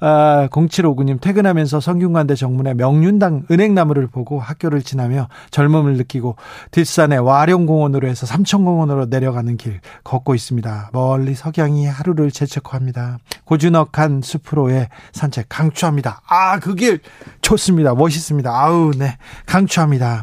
아, 0.00 0.48
0759님 0.50 1.20
퇴근하면서 1.20 1.80
성균관대 1.80 2.34
정문에 2.34 2.74
명륜당 2.74 3.44
은행나무를 3.50 4.06
보고 4.06 4.38
학교를 4.38 4.82
지나며 4.82 5.28
젊음을 5.50 5.94
느끼고 5.96 6.36
뒷산의 6.70 7.20
와룡공원으로 7.20 8.06
해서 8.08 8.26
삼천공원으로 8.26 9.06
내려가는 9.06 9.56
길 9.56 9.80
걷고 10.04 10.34
있습니다. 10.34 10.90
멀리 10.92 11.34
석양이 11.34 11.86
하루를 11.86 12.30
재촉합니다. 12.30 13.18
고즈넉한 13.44 14.20
숲으로의 14.22 14.88
산책 15.12 15.46
강추합니다. 15.48 16.22
아, 16.28 16.58
그 16.58 16.74
길 16.80 17.00
좋습니다. 17.42 17.94
멋있습니다. 17.94 18.50
아우, 18.50 18.92
네. 18.96 19.18
강추합니다. 19.44 20.22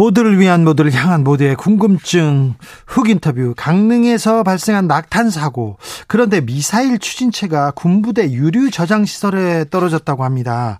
모두를 0.00 0.38
위한 0.38 0.64
모두를 0.64 0.94
향한 0.94 1.22
모두의 1.22 1.56
궁금증 1.56 2.54
흑 2.86 3.10
인터뷰 3.10 3.52
강릉에서 3.54 4.44
발생한 4.44 4.86
낙탄 4.86 5.28
사고 5.28 5.76
그런데 6.08 6.40
미사일 6.40 6.98
추진체가 6.98 7.72
군부대 7.72 8.30
유류 8.30 8.70
저장 8.70 9.04
시설에 9.04 9.66
떨어졌다고 9.68 10.24
합니다. 10.24 10.78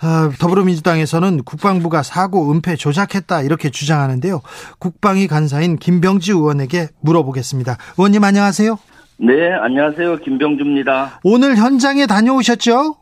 아, 0.00 0.30
더불어민주당에서는 0.40 1.42
국방부가 1.44 2.02
사고 2.02 2.50
은폐 2.50 2.76
조작했다 2.76 3.42
이렇게 3.42 3.68
주장하는데요. 3.68 4.40
국방위 4.78 5.26
간사인 5.26 5.76
김병지 5.76 6.32
의원에게 6.32 6.88
물어보겠습니다. 7.02 7.76
의원님 7.98 8.24
안녕하세요. 8.24 8.78
네, 9.18 9.52
안녕하세요. 9.52 10.16
김병주입니다. 10.20 11.20
오늘 11.24 11.56
현장에 11.56 12.06
다녀오셨죠? 12.06 12.96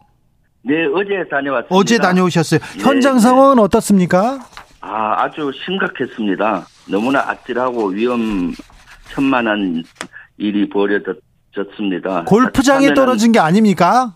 네, 0.66 0.74
어제 0.94 1.28
다녀왔습니다. 1.30 1.76
어제 1.76 1.98
다녀오셨어요. 1.98 2.58
현장 2.80 3.14
네, 3.14 3.20
상황은 3.20 3.56
네. 3.56 3.62
어떻습니까? 3.62 4.40
아, 4.86 5.22
아주 5.24 5.50
심각했습니다. 5.64 6.66
너무나 6.90 7.20
아찔하고 7.20 7.86
위험천만한 7.86 9.82
일이 10.36 10.68
벌어졌습니다. 10.68 12.24
골프장에 12.26 12.92
떨어진 12.92 13.32
게 13.32 13.38
아닙니까? 13.38 14.12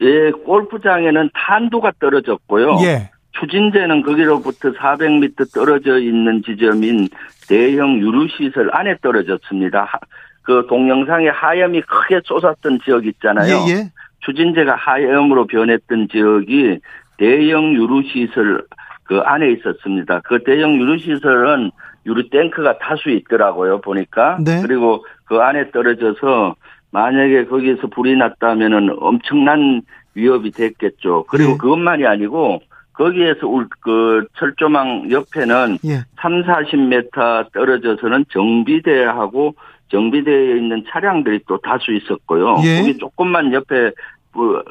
예, 0.00 0.32
골프장에는 0.44 1.30
탄도가 1.32 1.92
떨어졌고요. 2.00 2.78
예. 2.82 3.10
추진제는 3.38 4.02
거기로부터 4.02 4.72
400m 4.72 5.54
떨어져 5.54 6.00
있는 6.00 6.42
지점인 6.44 7.08
대형 7.48 8.00
유류시설 8.00 8.70
안에 8.72 8.96
떨어졌습니다. 9.02 10.00
그 10.42 10.66
동영상에 10.68 11.28
하염이 11.28 11.80
크게 11.82 12.20
쏟았던 12.24 12.80
지역 12.84 13.06
있잖아요. 13.06 13.54
예, 13.68 13.72
예. 13.72 13.92
추진제가 14.20 14.74
하염으로 14.74 15.46
변했던 15.46 16.08
지역이 16.10 16.80
대형 17.18 17.72
유류시설 17.74 18.64
그 19.04 19.18
안에 19.18 19.52
있었습니다. 19.52 20.20
그 20.24 20.42
대형 20.44 20.74
유류시설은 20.74 21.70
유류 22.06 22.28
탱크가 22.30 22.78
다수 22.78 23.10
있더라고요, 23.10 23.80
보니까. 23.80 24.38
네. 24.44 24.60
그리고 24.62 25.04
그 25.24 25.36
안에 25.36 25.70
떨어져서 25.70 26.56
만약에 26.90 27.46
거기에서 27.46 27.86
불이 27.88 28.16
났다면은 28.16 28.96
엄청난 29.00 29.82
위협이 30.14 30.52
됐겠죠. 30.52 31.24
그리고 31.28 31.52
네. 31.52 31.58
그것만이 31.58 32.06
아니고 32.06 32.60
거기에서 32.92 33.40
그 33.80 34.26
철조망 34.38 35.10
옆에는 35.10 35.78
예. 35.84 36.04
3, 36.20 36.44
40m 36.44 37.52
떨어져서는 37.52 38.24
정비대하고 38.30 39.54
정비대에 39.88 40.56
있는 40.56 40.84
차량들이 40.88 41.40
또 41.48 41.58
다수 41.58 41.92
있었고요. 41.92 42.56
예. 42.64 42.78
거기 42.78 42.96
조금만 42.96 43.52
옆에 43.52 43.90
그 44.32 44.62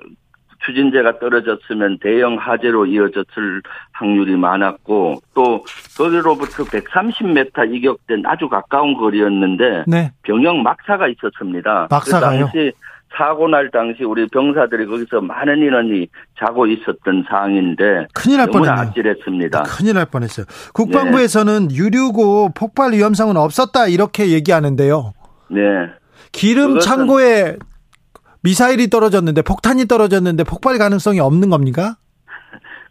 추진제가 0.65 1.19
떨어졌으면 1.19 1.99
대형 1.99 2.37
화재로 2.37 2.85
이어졌을 2.85 3.61
확률이 3.91 4.35
많았고 4.35 5.21
또 5.33 5.63
거기로부터 5.97 6.63
130m 6.63 7.73
이격된 7.73 8.23
아주 8.25 8.47
가까운 8.49 8.95
거리였는데 8.95 9.83
네. 9.87 10.11
병영 10.23 10.63
막사가 10.63 11.07
있었습니다. 11.07 11.87
막사가요? 11.89 12.47
그 12.47 12.51
당시 12.51 12.71
사고 13.15 13.47
날 13.47 13.69
당시 13.69 14.03
우리 14.03 14.27
병사들이 14.27 14.87
거기서 14.87 15.21
많은 15.21 15.59
인원이 15.59 16.07
자고 16.39 16.65
있었던 16.65 17.25
상황인데 17.29 18.07
큰일 18.13 18.37
날 18.37 18.47
뻔했네요. 18.47 18.87
아찔했습니다. 18.89 19.63
큰일 19.63 19.93
날 19.95 20.05
뻔했어요. 20.05 20.45
국방부에서는 20.73 21.67
네. 21.67 21.75
유류고 21.75 22.53
폭발 22.55 22.93
위험성은 22.93 23.37
없었다 23.37 23.87
이렇게 23.87 24.29
얘기하는데요. 24.29 25.13
네. 25.49 25.61
기름 26.31 26.79
창고에 26.79 27.57
미사일이 28.43 28.89
떨어졌는데 28.89 29.41
폭탄이 29.41 29.85
떨어졌는데 29.85 30.43
폭발 30.43 30.77
가능성이 30.77 31.19
없는 31.19 31.49
겁니까? 31.49 31.95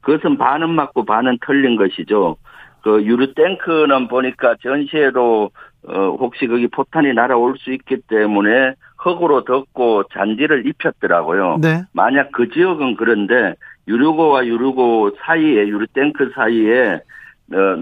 그것은 0.01 0.39
반은 0.39 0.71
맞고 0.71 1.05
반은 1.05 1.39
틀린 1.47 1.77
것이죠. 1.77 2.37
그 2.83 3.03
유류 3.05 3.35
탱크는 3.35 4.09
보니까 4.09 4.57
전시에도 4.63 5.51
어 5.85 6.17
혹시 6.19 6.47
거기 6.47 6.69
포탄이 6.69 7.13
날아올 7.13 7.57
수 7.59 7.73
있기 7.73 7.99
때문에 8.09 8.75
흙으로 8.99 9.45
덮고 9.45 10.05
잔디를 10.13 10.67
입혔더라고요. 10.67 11.59
네. 11.61 11.83
만약 11.93 12.31
그 12.33 12.49
지역은 12.51 12.97
그런데 12.97 13.55
유류고와 13.89 14.47
유류고 14.47 15.13
사이에 15.25 15.69
유류 15.69 15.87
탱크 15.89 16.33
사이에 16.35 16.95
어, 16.95 17.01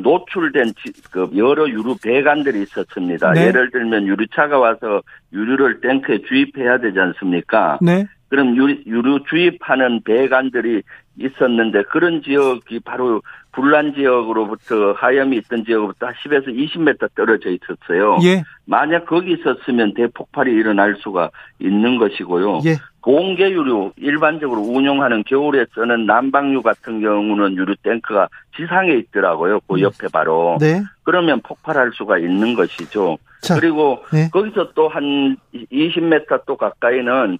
노출된 0.03 0.73
그 1.11 1.31
여러 1.37 1.69
유류 1.69 1.97
배관들이 2.03 2.63
있었습니다. 2.63 3.33
네. 3.33 3.47
예를 3.47 3.71
들면 3.71 4.07
유류차가 4.07 4.59
와서 4.59 5.03
유류를 5.33 5.81
탱크에 5.81 6.23
주입해야 6.29 6.79
되지 6.79 6.99
않습니까? 6.99 7.79
네. 7.81 8.07
그럼 8.31 8.57
유류, 8.57 8.83
유류 8.87 9.25
주입하는 9.29 10.03
배관들이 10.05 10.83
있었는데 11.19 11.83
그런 11.91 12.23
지역이 12.23 12.81
바로 12.85 13.21
불난 13.53 13.93
지역으로부터 13.93 14.93
하염이 14.93 15.37
있던 15.39 15.65
지역으로부터 15.65 16.07
10에서 16.07 16.47
20m 16.47 17.09
떨어져 17.17 17.51
있었어요. 17.51 18.19
예. 18.23 18.43
만약 18.65 19.05
거기 19.07 19.33
있었으면 19.33 19.95
대폭발이 19.95 20.53
일어날 20.53 20.97
수가 21.03 21.31
있는 21.59 21.99
것이고요. 21.99 22.61
예. 22.65 22.77
공개 23.01 23.51
유류 23.51 23.93
일반적으로 23.97 24.61
운용하는 24.61 25.25
겨울에 25.25 25.67
쓰는 25.75 26.07
난방유 26.07 26.63
같은 26.63 27.01
경우는 27.01 27.57
유류 27.57 27.75
탱크가 27.83 28.29
지상에 28.57 28.93
있더라고요. 28.93 29.61
그 29.67 29.75
음. 29.75 29.81
옆에 29.81 30.07
바로. 30.13 30.57
네. 30.61 30.83
그러면 31.03 31.41
폭발할 31.41 31.91
수가 31.95 32.19
있는 32.19 32.55
것이죠. 32.55 33.19
자, 33.43 33.57
그리고 33.59 34.05
네. 34.13 34.29
거기서 34.31 34.73
또 34.75 34.89
한 34.89 35.37
20m 35.55 36.43
또 36.47 36.57
가까이는 36.57 37.39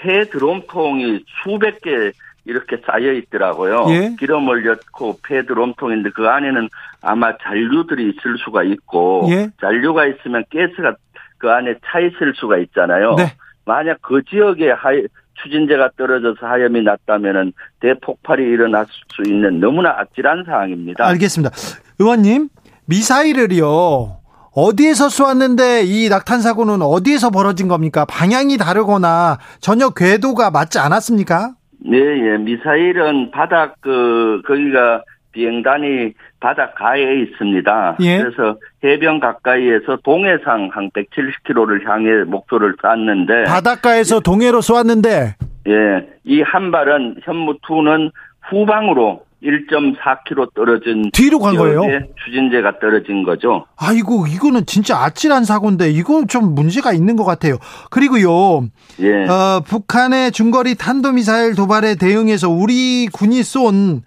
폐 0.00 0.24
드럼통이 0.24 1.24
수백 1.42 1.80
개 1.82 2.12
이렇게 2.44 2.78
쌓여 2.86 3.12
있더라고요. 3.12 3.86
예? 3.90 4.16
기름을 4.18 4.64
넣고 4.64 5.18
폐 5.22 5.44
드럼통인데 5.44 6.10
그 6.10 6.28
안에는 6.28 6.68
아마 7.02 7.36
잔류들이 7.36 8.10
있을 8.10 8.38
수가 8.44 8.62
있고 8.62 9.26
예? 9.30 9.50
잔류가 9.60 10.06
있으면 10.06 10.44
가스가 10.52 10.96
그 11.38 11.50
안에 11.50 11.74
차 11.84 12.00
있을 12.00 12.32
수가 12.36 12.58
있잖아요. 12.58 13.14
네. 13.16 13.32
만약 13.64 13.98
그 14.00 14.22
지역에 14.24 14.70
하이, 14.70 15.02
추진제가 15.42 15.90
떨어져서 15.96 16.46
하염이 16.46 16.82
났다면은 16.82 17.52
대폭발이 17.80 18.42
일어날 18.42 18.86
수 18.86 19.22
있는 19.30 19.60
너무나 19.60 19.90
아찔한 19.98 20.44
상황입니다. 20.44 21.06
알겠습니다. 21.06 21.54
의원님, 21.98 22.48
미사일을요. 22.86 24.17
어디에서 24.62 25.08
쏘았는데 25.08 25.82
이 25.84 26.08
낙탄 26.08 26.40
사고는 26.40 26.82
어디에서 26.82 27.30
벌어진 27.30 27.68
겁니까? 27.68 28.04
방향이 28.04 28.56
다르거나 28.56 29.38
전혀 29.60 29.90
궤도가 29.90 30.50
맞지 30.50 30.80
않았습니까? 30.80 31.52
네, 31.86 31.96
예. 31.96 32.36
미사일은 32.38 33.30
바닥 33.30 33.76
그 33.80 34.42
거기가 34.48 35.04
비행단이 35.30 36.12
바닷가에 36.40 37.20
있습니다. 37.22 37.98
예. 38.00 38.18
그래서 38.18 38.56
해변 38.82 39.20
가까이에서 39.20 39.98
동해상 40.02 40.70
한 40.72 40.90
170km를 40.90 41.88
향해 41.88 42.24
목표를 42.26 42.74
쐈는데 42.82 43.44
바닷가에서 43.44 44.18
동해로 44.20 44.60
쏘았는데 44.60 45.36
예, 45.68 46.08
이 46.24 46.42
한 46.42 46.72
발은 46.72 47.20
현무2는 47.24 48.10
후방으로 48.50 49.20
1.4km 49.42 50.52
떨어진 50.54 51.10
뒤로 51.12 51.38
간 51.38 51.54
거예요. 51.56 51.82
추진제가 52.24 52.80
떨어진 52.80 53.22
거죠. 53.22 53.66
아이고 53.76 54.26
이거는 54.26 54.66
진짜 54.66 54.98
아찔한 54.98 55.44
사고인데 55.44 55.90
이건 55.90 56.26
좀 56.26 56.54
문제가 56.54 56.92
있는 56.92 57.14
것 57.16 57.24
같아요. 57.24 57.58
그리고요, 57.90 58.66
예. 59.00 59.24
어, 59.26 59.60
북한의 59.64 60.32
중거리 60.32 60.74
탄도미사일 60.74 61.54
도발에 61.54 61.94
대응해서 61.96 62.48
우리 62.50 63.06
군이 63.12 63.42
쏜 63.44 64.02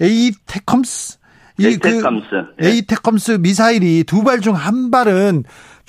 ATACMS 0.00 1.18
ATACMS 1.60 2.28
그 2.58 2.66
ATACMS 2.66 3.32
미사일이 3.40 4.04
두 4.04 4.24
발 4.24 4.40
중 4.40 4.54
한 4.56 4.90
발은 4.90 5.44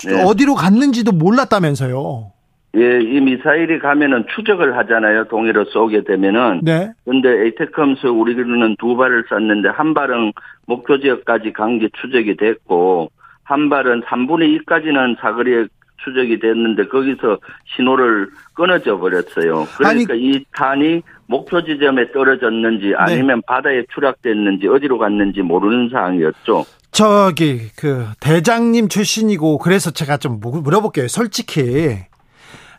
네. 0.06 0.21
어디로 0.23 0.56
갔는지도 0.56 1.13
몰랐다면서요. 1.13 2.32
예, 2.75 2.99
이 3.01 3.21
미사일이 3.21 3.77
가면은 3.77 4.25
추적을 4.36 4.75
하잖아요. 4.77 5.25
동해로 5.25 5.65
쏘게 5.65 6.03
되면은. 6.05 6.62
네. 6.63 6.89
근데 7.05 7.29
ATACMS 7.45 8.07
우리는 8.07 8.75
두 8.79 8.95
발을 8.95 9.25
쐈는데 9.29 9.69
한 9.69 9.93
발은 9.93 10.33
목표 10.65 10.99
지역까지 10.99 11.53
간 11.53 11.77
게 11.79 11.89
추적이 12.01 12.36
됐고 12.36 13.12
한 13.43 13.69
발은 13.69 14.01
3분의 14.03 14.65
2까지는 14.65 15.19
사거리에 15.19 15.65
추적이 16.03 16.39
됐는데 16.39 16.88
거기서 16.88 17.38
신호를 17.75 18.29
끊어져 18.55 18.97
버렸어요. 18.97 19.67
그러니까 19.77 20.13
아니, 20.13 20.23
이 20.23 20.45
탄이 20.55 21.01
목표 21.27 21.63
지점에 21.63 22.12
떨어졌는지 22.12 22.88
네. 22.88 22.93
아니면 22.97 23.38
네. 23.38 23.41
바다에 23.47 23.83
추락됐는지 23.93 24.67
어디로 24.67 24.97
갔는지 24.97 25.41
모르는 25.41 25.89
상황이었죠. 25.89 26.65
저기 26.91 27.69
그 27.77 28.05
대장님 28.19 28.88
출신이고 28.88 29.59
그래서 29.59 29.91
제가 29.91 30.17
좀 30.17 30.39
물어볼게요. 30.39 31.07
솔직히 31.07 31.97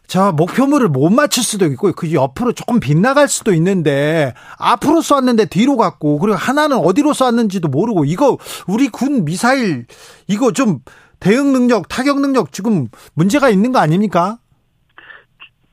저 0.07 0.33
목표물을 0.33 0.89
못 0.89 1.11
맞출 1.11 1.43
수도 1.43 1.67
있고 1.67 1.93
그 1.93 2.13
옆으로 2.13 2.53
조금 2.53 2.79
빗나갈 2.79 3.27
수도 3.29 3.53
있는데 3.55 4.35
앞으로 4.59 5.01
쐈는데 5.01 5.47
뒤로 5.47 5.77
갔고 5.77 6.19
그리고 6.19 6.37
하나는 6.37 6.77
어디로 6.77 7.13
쐈는지도 7.15 7.69
모르고 7.69 8.05
이거 8.05 8.37
우리 8.69 8.89
군 8.89 9.25
미사일 9.25 9.87
이거 10.29 10.53
좀 10.53 10.79
대응 11.21 11.53
능력 11.53 11.89
타격 11.89 12.21
능력 12.21 12.53
지금 12.53 12.87
문제가 13.15 13.49
있는 13.49 13.73
거 13.73 13.79
아닙니까? 13.79 14.39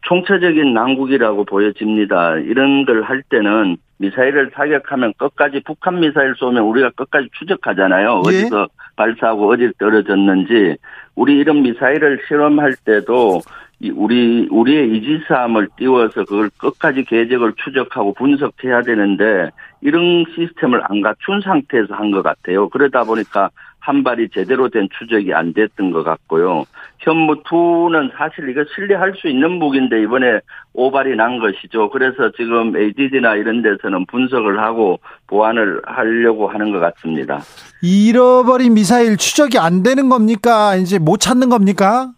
총체적인 0.08 0.74
난국이라고 0.74 1.46
보여집니다. 1.46 2.38
이런 2.38 2.86
걸 2.86 3.04
할 3.04 3.22
때는 3.30 3.78
미사일을 3.98 4.50
타격하면 4.52 5.14
끝까지 5.18 5.62
북한 5.66 6.00
미사일 6.00 6.34
쏘면 6.38 6.64
우리가 6.64 6.90
끝까지 6.96 7.30
추적하잖아요. 7.38 8.24
예? 8.26 8.30
어디서 8.30 8.68
발사하고 8.96 9.52
어디 9.52 9.72
떨어졌는지 9.78 10.78
우리 11.16 11.38
이런 11.38 11.62
미사일을 11.62 12.22
실험할 12.28 12.76
때도 12.84 13.42
우리 13.90 14.48
우리의 14.52 14.96
이지스함을 14.98 15.70
띄워서 15.78 16.26
그걸 16.26 16.50
끝까지 16.58 17.04
계획을 17.06 17.54
추적하고 17.64 18.14
분석해야 18.14 18.82
되는데 18.84 19.50
이런 19.82 20.26
시스템을 20.36 20.82
안 20.88 21.02
갖춘 21.02 21.42
상태에서 21.42 21.96
한 21.96 22.12
것 22.12 22.22
같아요. 22.22 22.70
그러다 22.70 23.04
보니까 23.04 23.50
한 23.80 24.04
발이 24.04 24.30
제대로 24.32 24.70
된 24.70 24.88
추적이 25.00 25.34
안 25.34 25.54
됐던 25.54 25.90
것 25.92 26.04
같고요. 26.04 26.66
현무2는 27.00 28.12
사실 28.16 28.48
이거 28.50 28.64
신뢰할 28.76 29.14
수 29.20 29.28
있는 29.28 29.54
무기인데 29.54 30.04
이번에 30.04 30.40
오발이 30.74 31.16
난 31.16 31.40
것이죠. 31.40 31.90
그래서 31.90 32.32
지금 32.38 32.76
ADD나 32.78 33.36
이런 33.38 33.64
데서는 33.64 34.06
분석을 34.06 34.60
하고 34.60 35.00
보완을 35.26 35.82
하려고 35.86 36.48
하는 36.48 36.72
것 36.72 36.80
같습니다. 36.80 37.40
잃어버린 37.82 38.76
미사일 38.76 39.18
추적이 39.18 39.58
안 39.58 39.82
되는 39.82 40.10
겁니까? 40.10 40.76
이제 40.76 41.00
못 41.00 41.20
찾는 41.20 41.50
겁니까? 41.50 42.12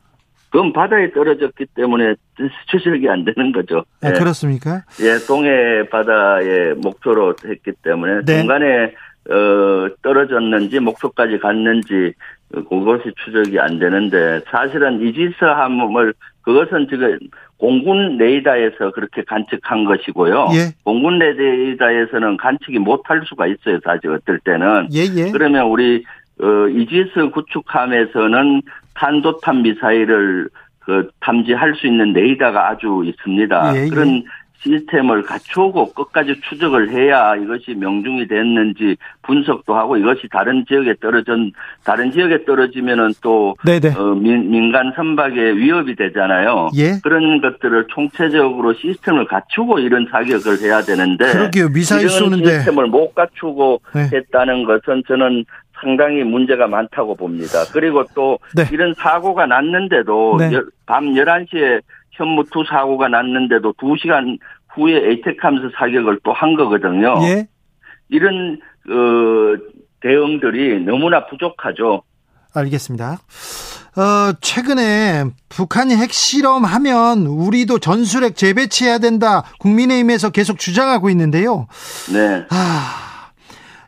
그건 0.53 0.71
바다에 0.71 1.11
떨어졌기 1.11 1.65
때문에 1.75 2.13
추적이 2.67 3.09
안 3.09 3.25
되는 3.25 3.51
거죠. 3.51 3.85
아, 4.03 4.09
예. 4.09 4.13
그렇습니까? 4.13 4.83
예, 5.01 5.17
동해 5.25 5.49
바다에 5.89 6.73
목표로 6.75 7.33
했기 7.43 7.71
때문에 7.81 8.21
네. 8.23 8.37
중간에 8.37 8.93
어, 9.31 9.89
떨어졌는지 10.03 10.79
목표까지 10.79 11.39
갔는지 11.39 12.13
그것이 12.69 13.11
추적이 13.25 13.59
안 13.59 13.79
되는데 13.79 14.41
사실은 14.51 15.01
이지스 15.01 15.43
함을 15.43 16.13
그것은 16.43 16.85
지금 16.87 17.17
공군 17.57 18.17
레이더에서 18.17 18.91
그렇게 18.91 19.23
관측한 19.23 19.85
것이고요. 19.85 20.49
예. 20.53 20.75
공군 20.83 21.17
레이더에서는 21.17 22.37
관측이 22.37 22.77
못할 22.77 23.23
수가 23.25 23.47
있어요. 23.47 23.79
사실 23.83 24.11
어떨 24.11 24.37
때는. 24.43 24.89
예, 24.93 24.99
예. 25.15 25.31
그러면 25.31 25.65
우리 25.65 26.03
어, 26.39 26.67
이지스 26.67 27.31
구축함에서는 27.31 28.61
탄도탄 28.95 29.61
미사일을 29.61 30.49
그 30.79 31.09
탐지할 31.21 31.75
수 31.75 31.87
있는 31.87 32.13
레이더가 32.13 32.69
아주 32.69 33.03
있습니다. 33.05 33.75
예, 33.75 33.85
예. 33.85 33.89
그런 33.89 34.23
시스템을 34.63 35.23
갖추고 35.23 35.93
끝까지 35.93 36.39
추적을 36.49 36.89
해야 36.91 37.35
이것이 37.35 37.73
명중이 37.75 38.27
됐는지 38.27 38.95
분석도 39.23 39.75
하고 39.75 39.97
이것이 39.97 40.27
다른 40.31 40.65
지역에 40.67 40.95
떨어진 41.01 41.51
다른 41.83 42.11
지역에 42.11 42.45
떨어지면은 42.45 43.13
또 43.21 43.55
어, 43.97 44.03
민, 44.15 44.49
민간 44.49 44.93
선박에 44.95 45.55
위협이 45.55 45.95
되잖아요. 45.95 46.69
예? 46.75 46.93
그런 47.03 47.41
것들을 47.41 47.87
총체적으로 47.89 48.73
시스템을 48.73 49.25
갖추고 49.25 49.79
이런 49.79 50.07
사격을 50.09 50.61
해야 50.61 50.81
되는데 50.81 51.25
그러게요. 51.31 51.69
미사일 51.69 52.09
쏘는데 52.09 52.45
시스템을 52.45 52.87
못 52.87 53.13
갖추고 53.13 53.81
네. 53.93 54.09
했다는 54.13 54.63
것은 54.63 55.03
저는 55.07 55.45
상당히 55.83 56.23
문제가 56.23 56.67
많다고 56.67 57.15
봅니다. 57.15 57.65
그리고 57.73 58.03
또 58.15 58.39
네. 58.55 58.63
이런 58.71 58.93
사고가 58.97 59.45
났는데도 59.45 60.37
네. 60.39 60.49
밤 60.85 61.05
11시에 61.13 61.81
현무투 62.11 62.63
사고가 62.69 63.09
났는데도 63.09 63.73
2시간 63.73 64.37
후에 64.69 64.95
에이텍하면서 65.09 65.69
사격을 65.77 66.19
또 66.23 66.31
한 66.33 66.55
거거든요. 66.55 67.15
예. 67.23 67.47
이런 68.09 68.59
어, 68.89 69.55
대응들이 70.01 70.83
너무나 70.85 71.25
부족하죠. 71.27 72.03
알겠습니다. 72.55 73.19
어, 73.95 74.33
최근에 74.41 75.25
북한이 75.49 75.95
핵실험하면 75.95 77.27
우리도 77.27 77.77
전술핵 77.79 78.35
재배치해야 78.35 78.97
된다. 78.97 79.43
국민의힘에서 79.59 80.31
계속 80.31 80.57
주장하고 80.59 81.09
있는데요. 81.11 81.67
네. 82.11 82.45
아, 82.49 83.12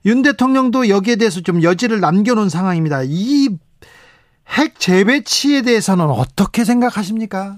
윤 0.06 0.22
대통령도 0.22 0.90
여기에 0.90 1.16
대해서 1.18 1.42
좀 1.42 1.64
여지를 1.64 2.00
남겨놓은 2.00 2.50
상황입니다. 2.50 3.02
이 3.06 3.50
핵 4.48 4.80
재배치에 4.80 5.64
대해서는 5.64 6.06
어떻게 6.06 6.64
생각하십니까? 6.64 7.58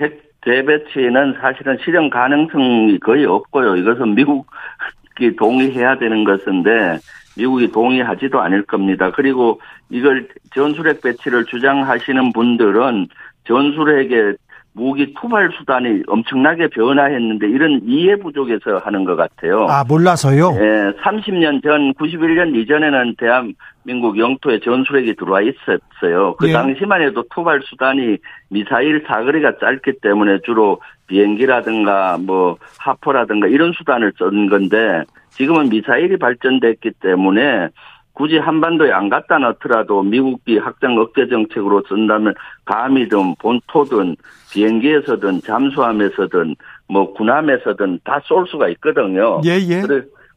핵 0.00 0.22
재배치는 0.44 1.36
사실은 1.40 1.76
실현 1.84 2.08
가능성이 2.10 2.98
거의 3.00 3.26
없고요. 3.26 3.76
이것은 3.76 4.14
미국이 4.14 5.36
동의해야 5.38 5.98
되는 5.98 6.24
것인데 6.24 6.98
미국이 7.36 7.70
동의하지도 7.70 8.40
않을 8.40 8.64
겁니다. 8.64 9.10
그리고 9.14 9.60
이걸 9.90 10.28
전술핵 10.54 11.02
배치를 11.02 11.44
주장하시는 11.44 12.32
분들은 12.32 13.08
전술핵의 13.46 14.36
무기 14.76 15.14
투발 15.14 15.50
수단이 15.58 16.02
엄청나게 16.06 16.68
변화했는데 16.68 17.48
이런 17.48 17.80
이해 17.86 18.14
부족에서 18.16 18.76
하는 18.84 19.04
것 19.04 19.16
같아요. 19.16 19.66
아, 19.70 19.82
몰라서요? 19.88 20.52
예, 20.60 20.92
30년 21.00 21.62
전, 21.62 21.94
91년 21.94 22.54
이전에는 22.54 23.14
대한민국 23.16 24.18
영토에 24.18 24.60
전술핵이 24.60 25.16
들어와 25.16 25.40
있었어요. 25.40 26.36
그 26.36 26.50
예. 26.50 26.52
당시만 26.52 27.00
해도 27.00 27.24
투발 27.34 27.62
수단이 27.64 28.18
미사일 28.50 29.02
사거리가 29.08 29.56
짧기 29.60 30.00
때문에 30.02 30.40
주로 30.44 30.82
비행기라든가 31.06 32.18
뭐 32.20 32.58
하포라든가 32.78 33.46
이런 33.46 33.72
수단을 33.72 34.12
쓴 34.18 34.50
건데 34.50 35.04
지금은 35.30 35.70
미사일이 35.70 36.18
발전됐기 36.18 36.90
때문에 37.00 37.68
굳이 38.16 38.38
한반도에 38.38 38.92
안 38.92 39.10
갖다 39.10 39.36
놓더라도 39.36 40.02
미국이 40.02 40.56
확장 40.56 40.96
억제 40.96 41.28
정책으로 41.28 41.82
쓴다면 41.86 42.32
감이든 42.64 43.34
본토든 43.38 44.16
비행기에서든 44.52 45.42
잠수함에서든 45.42 46.56
뭐 46.88 47.12
군함에서든 47.12 48.00
다 48.04 48.18
쏠 48.24 48.46
수가 48.48 48.68
있거든요. 48.70 49.42
예, 49.44 49.58
예. 49.68 49.82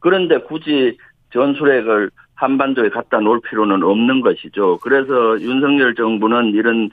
그런데 0.00 0.38
굳이 0.42 0.98
전술핵을 1.32 2.10
한반도에 2.34 2.90
갖다 2.90 3.18
놓을 3.18 3.40
필요는 3.48 3.82
없는 3.82 4.20
것이죠. 4.20 4.78
그래서 4.82 5.40
윤석열 5.40 5.94
정부는 5.94 6.52
이런 6.52 6.90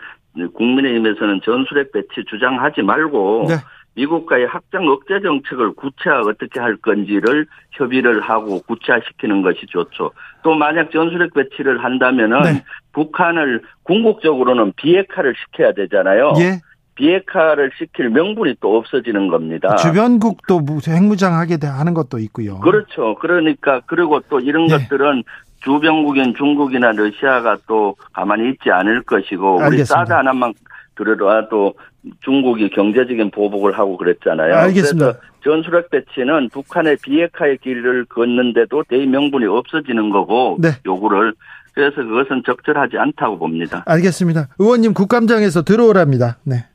국민의힘에서는 0.54 1.42
전술핵 1.44 1.92
배치 1.92 2.24
주장하지 2.30 2.82
말고 2.82 3.46
네. 3.50 3.56
미국과의 3.98 4.46
확장 4.46 4.88
억제 4.88 5.20
정책을 5.22 5.74
구체화 5.74 6.22
어떻게 6.22 6.60
할 6.60 6.78
건지를 6.78 7.48
협의를 7.72 8.22
하고 8.22 8.62
구체화시키는 8.62 9.42
것이 9.42 9.66
좋죠. 9.68 10.12
또 10.44 10.54
만약 10.54 10.92
전술핵 10.92 11.34
배치를 11.34 11.84
한다면은 11.84 12.42
네. 12.44 12.64
북한을 12.94 13.64
궁극적으로는 13.84 14.74
비핵화를 14.76 15.34
시켜야 15.36 15.74
되잖아요. 15.74 16.34
예. 16.40 16.60
비핵화를 16.94 17.72
시킬 17.78 18.10
명분이 18.10 18.56
또 18.60 18.78
없어지는 18.78 19.28
겁니다. 19.28 19.76
주변국도 19.76 20.62
핵무장하게 20.88 21.58
하는 21.62 21.94
것도 21.94 22.18
있고요. 22.20 22.60
그렇죠. 22.60 23.16
그러니까 23.20 23.82
그리고 23.86 24.20
또 24.30 24.40
이런 24.40 24.70
예. 24.70 24.78
것들은 24.78 25.24
주변국인 25.62 26.34
중국이나 26.36 26.92
러시아가 26.92 27.58
또 27.68 27.96
가만히 28.14 28.50
있지 28.52 28.70
않을 28.72 29.04
것이고 29.04 29.62
알겠습니다. 29.62 29.76
우리 29.76 29.86
사드 29.86 30.14
하나만 30.14 30.54
들어도 30.96 31.74
중국이 32.22 32.70
경제적인 32.70 33.32
보복을 33.32 33.78
하고 33.78 33.98
그랬잖아요. 33.98 34.56
알겠습니다. 34.56 35.14
그래서 35.14 35.20
전술핵 35.44 35.90
배치는 35.90 36.50
북한의 36.50 36.98
비핵화의 37.02 37.58
길을 37.60 38.06
걷는데도 38.06 38.84
대의 38.90 39.08
명분이 39.08 39.46
없어지는 39.46 40.10
거고 40.10 40.58
네. 40.60 40.70
요구를 40.86 41.34
그래서 41.74 41.98
그것은 41.98 42.42
적절하지 42.44 42.98
않다고 42.98 43.38
봅니다. 43.38 43.84
알겠습니다. 43.86 44.48
의원님 44.58 44.94
국감장에서 44.94 45.64
들어오랍니다. 45.64 46.38
네. 46.44 46.66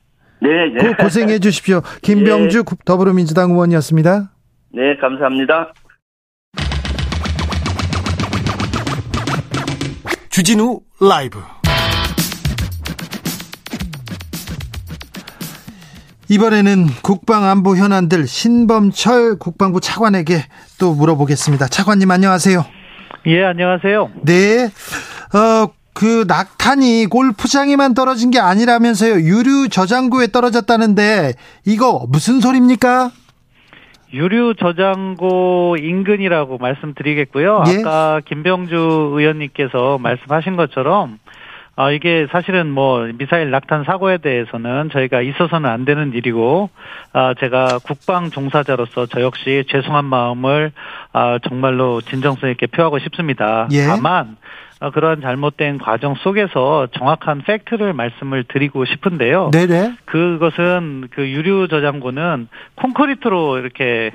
네. 0.41 0.49
네. 0.69 0.93
고생해 0.93 1.39
주십시오. 1.39 1.81
김병주 2.01 2.63
네. 2.65 2.75
더불어민주당 2.85 3.51
의원이었습니다. 3.51 4.31
네, 4.73 4.95
감사합니다. 4.97 5.73
주진우 10.33 10.79
라이브 10.99 11.39
이번에는 16.27 16.87
국방안보 17.03 17.77
현안들 17.77 18.25
신범철 18.25 19.37
국방부 19.37 19.79
차관에게 19.79 20.43
또 20.79 20.95
물어보겠습니다. 20.95 21.67
차관님 21.67 22.09
안녕하세요. 22.09 22.65
예, 23.27 23.43
안녕하세요. 23.43 24.09
네. 24.23 24.71
어, 25.37 25.71
그 25.93 26.25
낙탄이 26.27 27.05
골프장에만 27.11 27.93
떨어진 27.93 28.31
게 28.31 28.39
아니라면서요. 28.39 29.19
유류 29.19 29.69
저장고에 29.69 30.31
떨어졌다는데 30.31 31.33
이거 31.67 32.07
무슨 32.09 32.41
소리입니까? 32.41 33.11
유류 34.13 34.53
저장고 34.59 35.75
인근이라고 35.79 36.59
말씀드리겠고요. 36.59 37.63
예? 37.67 37.79
아까 37.79 38.21
김병주 38.23 38.75
의원님께서 39.15 39.97
말씀하신 39.97 40.55
것처럼 40.55 41.17
아, 41.75 41.89
이게 41.89 42.27
사실은 42.31 42.69
뭐 42.69 43.09
미사일 43.17 43.49
낙탄 43.49 43.83
사고에 43.83 44.19
대해서는 44.19 44.91
저희가 44.91 45.21
있어서는 45.21 45.67
안 45.67 45.85
되는 45.85 46.13
일이고, 46.13 46.69
아, 47.13 47.33
제가 47.39 47.79
국방 47.83 48.29
종사자로서 48.29 49.07
저 49.07 49.21
역시 49.21 49.63
죄송한 49.69 50.05
마음을 50.05 50.71
아, 51.13 51.39
정말로 51.47 51.99
진정성 52.01 52.51
있게 52.51 52.67
표하고 52.67 52.99
싶습니다. 52.99 53.67
예. 53.71 53.87
다만, 53.87 54.27
아, 54.27 54.35
그러한 54.91 55.21
잘못된 55.21 55.77
과정 55.77 56.15
속에서 56.15 56.87
정확한 56.97 57.43
팩트를 57.43 57.93
말씀을 57.93 58.43
드리고 58.45 58.85
싶은데요. 58.85 59.51
네네. 59.51 59.95
그것은 60.05 61.07
그 61.11 61.29
유류 61.29 61.67
저장고는 61.69 62.47
콘크리트로 62.75 63.59
이렇게 63.59 64.11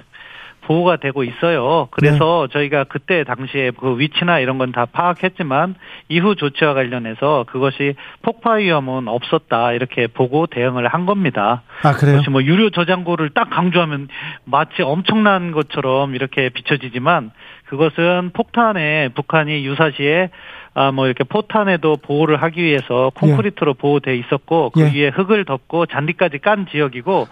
보호가 0.68 0.96
되고 0.96 1.24
있어요. 1.24 1.88
그래서 1.92 2.46
네. 2.46 2.52
저희가 2.52 2.85
그때 2.85 3.24
당시에 3.24 3.70
그 3.70 3.98
위치나 3.98 4.38
이런 4.38 4.59
건 4.59 4.68
다 4.72 4.85
파악했지만 4.85 5.76
이후 6.11 6.35
조치와 6.35 6.74
관련해서 6.74 7.46
그것이 7.48 7.94
폭파 8.20 8.54
위험은 8.54 9.09
없었다 9.09 9.72
이렇게 9.72 10.07
보고 10.09 10.46
대응을 10.46 10.87
한 10.87 11.07
겁니다. 11.07 11.62
아 11.83 11.92
그래요? 11.92 12.16
그것이 12.16 12.28
뭐 12.28 12.42
유료 12.42 12.68
저장고를 12.68 13.31
딱 13.31 13.48
강조하면 13.48 14.09
마치 14.44 14.83
엄청난 14.83 15.52
것처럼 15.52 16.14
이렇게 16.14 16.50
비춰지지만 16.50 17.31
그것은 17.64 18.33
폭탄에 18.35 19.09
북한이 19.14 19.64
유사시에 19.64 20.28
아, 20.78 20.92
뭐 20.92 21.06
이렇게 21.06 21.24
포탄에도 21.24 21.96
보호를 21.96 22.40
하기 22.42 22.62
위해서 22.62 23.10
콘크리트로 23.16 23.74
예. 23.76 23.80
보호돼 23.80 24.16
있었고 24.16 24.70
그 24.70 24.80
예. 24.80 24.84
위에 24.92 25.08
흙을 25.08 25.44
덮고 25.44 25.86
잔디까지 25.86 26.38
깐 26.38 26.66
지역이고 26.70 27.26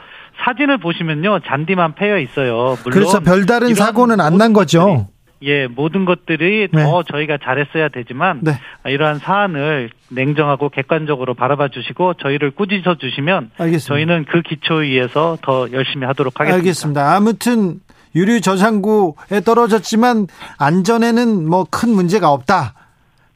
사진을 0.45 0.79
보시면요 0.79 1.39
잔디만 1.47 1.95
패여 1.95 2.19
있어요. 2.19 2.77
물론 2.83 2.91
그래서 2.93 3.21
별다른 3.21 3.75
사고는 3.75 4.21
안 4.21 4.37
난 4.37 4.53
거죠. 4.53 5.07
예, 5.43 5.67
모든 5.67 6.05
것들이 6.07 6.69
네. 6.73 6.83
더 6.83 7.03
저희가 7.05 7.39
잘했어야 7.43 7.89
되지만 7.91 8.41
네. 8.43 8.53
이러한 8.87 9.19
사안을 9.19 9.91
냉정하고 10.09 10.71
객관적으로 10.71 11.35
바라봐 11.35 11.69
주시고 11.69 12.15
저희를 12.15 12.51
꾸짖어 12.53 12.97
주시면 12.99 13.51
알겠습니다. 13.59 13.87
저희는 13.95 14.25
그 14.29 14.43
기초에 14.43 14.87
의해서 14.87 15.37
더 15.43 15.71
열심히 15.73 16.05
하도록 16.07 16.33
하겠습니다. 16.41 16.57
알겠습니다. 16.59 17.15
아무튼 17.15 17.81
유류 18.17 18.41
저장고에 18.41 19.41
떨어졌지만 19.45 20.27
안전에는 20.59 21.49
뭐 21.49 21.65
큰 21.71 21.91
문제가 21.91 22.31
없다. 22.33 22.73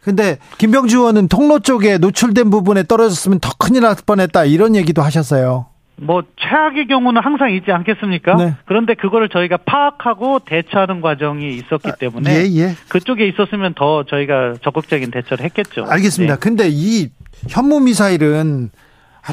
근데 0.02 0.38
김병주 0.58 0.98
의원은 0.98 1.28
통로 1.28 1.58
쪽에 1.58 1.98
노출된 1.98 2.50
부분에 2.50 2.84
떨어졌으면 2.84 3.40
더 3.40 3.50
큰일 3.58 3.82
날 3.82 3.94
뻔했다 4.04 4.44
이런 4.46 4.74
얘기도 4.74 5.02
하셨어요. 5.02 5.66
뭐 5.96 6.22
최악의 6.36 6.86
경우는 6.86 7.22
항상 7.22 7.52
있지 7.52 7.70
않겠습니까? 7.70 8.34
네. 8.36 8.54
그런데 8.64 8.94
그거를 8.94 9.28
저희가 9.28 9.58
파악하고 9.58 10.38
대처하는 10.46 11.02
과정이 11.02 11.50
있었기 11.54 11.90
아, 11.90 11.94
때문에 11.96 12.30
아, 12.30 12.34
예, 12.34 12.44
예. 12.56 12.74
그쪽에 12.88 13.28
있었으면 13.28 13.74
더 13.74 14.04
저희가 14.04 14.54
적극적인 14.62 15.10
대처를 15.10 15.44
했겠죠. 15.44 15.84
알겠습니다. 15.86 16.36
네. 16.36 16.40
근데 16.40 16.68
이 16.70 17.10
현무 17.50 17.80
미사일은 17.80 18.70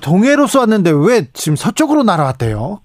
동해로 0.04 0.48
쏘았는데 0.48 0.92
왜 0.92 1.28
지금 1.32 1.56
서쪽으로 1.56 2.04
날아왔대요? 2.04 2.82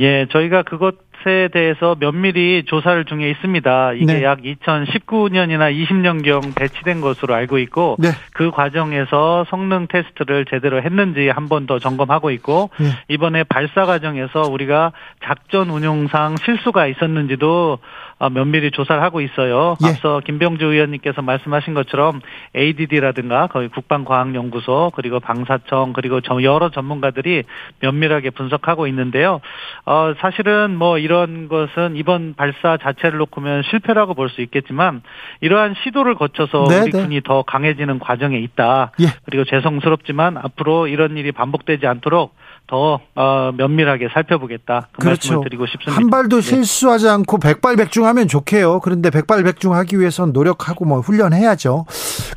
예, 0.00 0.26
저희가 0.32 0.64
그것 0.64 0.96
에 1.26 1.48
대해서 1.48 1.94
면밀히 2.00 2.64
조사를 2.66 3.04
중에 3.04 3.30
있습니다. 3.30 3.92
이게 3.92 4.04
네. 4.14 4.22
약 4.24 4.40
2019년이나 4.40 5.72
20년경 5.72 6.54
배치된 6.54 7.00
것으로 7.00 7.34
알고 7.34 7.58
있고 7.58 7.96
네. 7.98 8.08
그 8.34 8.50
과정에서 8.50 9.44
성능 9.48 9.86
테스트를 9.86 10.46
제대로 10.46 10.82
했는지 10.82 11.28
한 11.28 11.48
번 11.48 11.62
더 11.66 11.78
점검하고 11.78 12.30
있고 12.32 12.70
네. 12.80 12.86
이번에 13.08 13.44
발사 13.44 13.84
과정에서 13.86 14.42
우리가 14.50 14.90
작전 15.24 15.70
운용상 15.70 16.36
실수가 16.44 16.86
있었는지도 16.88 17.78
어, 18.18 18.30
면밀히 18.30 18.70
조사를 18.70 19.02
하고 19.02 19.20
있어요. 19.20 19.76
예. 19.84 19.88
앞서 19.88 20.20
김병주 20.24 20.64
의원님께서 20.64 21.22
말씀하신 21.22 21.74
것처럼 21.74 22.20
ADD라든가 22.56 23.48
거의 23.48 23.68
국방과학연구소 23.68 24.92
그리고 24.94 25.18
방사청 25.20 25.92
그리고 25.92 26.20
여러 26.42 26.70
전문가들이 26.70 27.42
면밀하게 27.80 28.30
분석하고 28.30 28.86
있는데요. 28.88 29.40
어, 29.86 30.14
사실은 30.20 30.76
뭐 30.76 30.98
이런 30.98 31.11
것은 31.48 31.96
이번 31.96 32.34
발사 32.34 32.76
자체를 32.76 33.18
놓고면 33.18 33.62
실패라고 33.70 34.14
볼 34.14 34.32
수 34.32 34.40
있겠지만 34.40 35.02
이러한 35.40 35.74
시도를 35.84 36.14
거쳐서 36.14 36.66
네, 36.68 36.80
우리 36.80 36.90
네. 36.90 37.02
군이 37.02 37.20
더 37.22 37.42
강해지는 37.42 37.98
과정에 37.98 38.38
있다. 38.38 38.92
예. 39.00 39.06
그리고 39.26 39.44
죄송스럽지만 39.44 40.38
앞으로 40.38 40.86
이런 40.86 41.16
일이 41.16 41.32
반복되지 41.32 41.86
않도록 41.86 42.34
더 42.72 43.00
어, 43.14 43.52
면밀하게 43.54 44.08
살펴보겠다. 44.14 44.88
그 44.92 45.02
그렇죠. 45.02 45.28
말씀을 45.34 45.44
드리고 45.44 45.66
싶습니다. 45.66 45.92
한 45.92 46.08
발도 46.08 46.40
네. 46.40 46.42
실수하지 46.42 47.06
않고 47.06 47.36
백발백중하면 47.38 48.28
좋게요. 48.28 48.80
그런데 48.80 49.10
백발백중하기 49.10 50.00
위해서는 50.00 50.32
노력하고 50.32 50.86
뭐 50.86 51.00
훈련해야죠. 51.00 51.84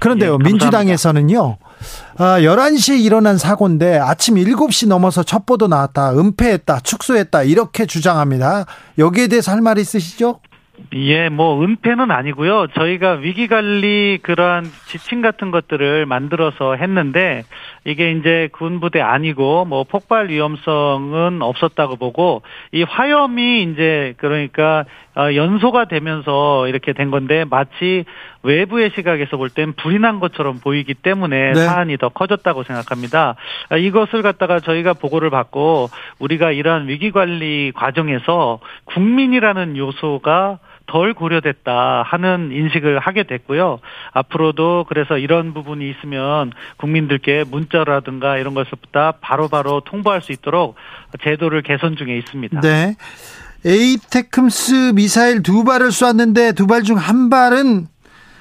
그런데요, 0.02 0.38
네, 0.38 0.44
민주당에서는요. 0.44 1.58
아, 2.18 2.40
11시에 2.42 3.00
일어난 3.00 3.38
사고인데 3.38 3.98
아침 3.98 4.36
7시 4.36 4.90
넘어서 4.90 5.24
첩보도 5.24 5.68
나왔다. 5.68 6.12
은폐했다. 6.12 6.82
축소했다. 6.82 7.44
이렇게 7.44 7.86
주장합니다. 7.86 8.66
여기에 8.98 9.30
대해서 9.30 9.54
할말 9.54 9.78
있으시죠? 9.78 10.42
예, 10.94 11.30
뭐 11.30 11.62
은폐는 11.64 12.12
아니고요. 12.12 12.68
저희가 12.74 13.14
위기 13.14 13.48
관리 13.48 14.20
그러한 14.22 14.66
지침 14.88 15.22
같은 15.22 15.52
것들을 15.52 16.06
만들어서 16.06 16.76
했는데 16.76 17.44
이게 17.86 18.12
이제 18.12 18.50
군 18.52 18.80
부대 18.80 19.00
아니고 19.02 19.66
뭐 19.66 19.84
폭발 19.84 20.30
위험성은 20.30 21.42
없었다고 21.42 21.96
보고 21.98 22.42
이 22.72 22.84
화염이 22.84 23.64
이제 23.64 24.14
그러니까 24.18 24.86
어, 25.18 25.34
연소가 25.34 25.86
되면서 25.86 26.68
이렇게 26.68 26.92
된 26.94 27.10
건데 27.10 27.46
마치 27.50 28.04
외부의 28.44 28.92
시각에서 28.96 29.38
볼 29.38 29.50
땐 29.50 29.74
불이 29.74 30.00
난 30.00 30.20
것처럼 30.20 30.60
보이기 30.60 30.94
때문에 30.94 31.54
네. 31.54 31.66
사안이 31.66 31.98
더 31.98 32.10
커졌다고 32.10 32.64
생각합니다. 32.64 33.36
아, 33.70 33.78
이것을 33.78 34.22
갖다가 34.22 34.60
저희가 34.60 34.94
보고를 34.94 35.30
받고 35.30 35.90
우리가 36.20 36.52
이러한 36.52 36.90
위기 36.90 37.12
관리 37.12 37.72
과정에서 37.74 38.60
국민이라는 38.86 39.78
요소가 39.78 40.60
덜 40.88 41.14
고려됐다 41.14 42.04
하는 42.06 42.52
인식을 42.52 43.00
하게 43.00 43.24
됐고요. 43.24 43.80
앞으로도 44.14 44.86
그래서 44.88 45.18
이런 45.18 45.54
부분이 45.54 45.90
있으면 45.90 46.52
국민들께 46.78 47.44
문자라든가 47.50 48.38
이런 48.38 48.54
것부터 48.54 49.14
바로바로 49.22 49.82
통보할 49.82 50.22
수 50.22 50.32
있도록 50.32 50.76
제도를 51.24 51.62
개선 51.64 51.96
중에 51.96 52.18
있습니다. 52.18 52.62
네. 52.62 52.96
에이테크스 53.66 54.92
미사일 54.94 55.42
두 55.44 55.64
발을 55.64 55.92
쐈는데 55.92 56.52
두 56.54 56.68
발 56.68 56.84
중 56.84 56.98
한 56.98 57.30
발은 57.30 57.88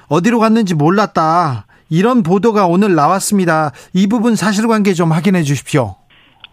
어디로 0.07 0.39
갔는지 0.39 0.75
몰랐다. 0.75 1.65
이런 1.89 2.21
보도가 2.23 2.67
오늘 2.67 2.93
나왔습니다. 2.95 3.71
이 3.93 4.07
부분 4.07 4.35
사실관계 4.35 4.93
좀 4.93 5.11
확인해 5.11 5.41
주십시오. 5.43 5.95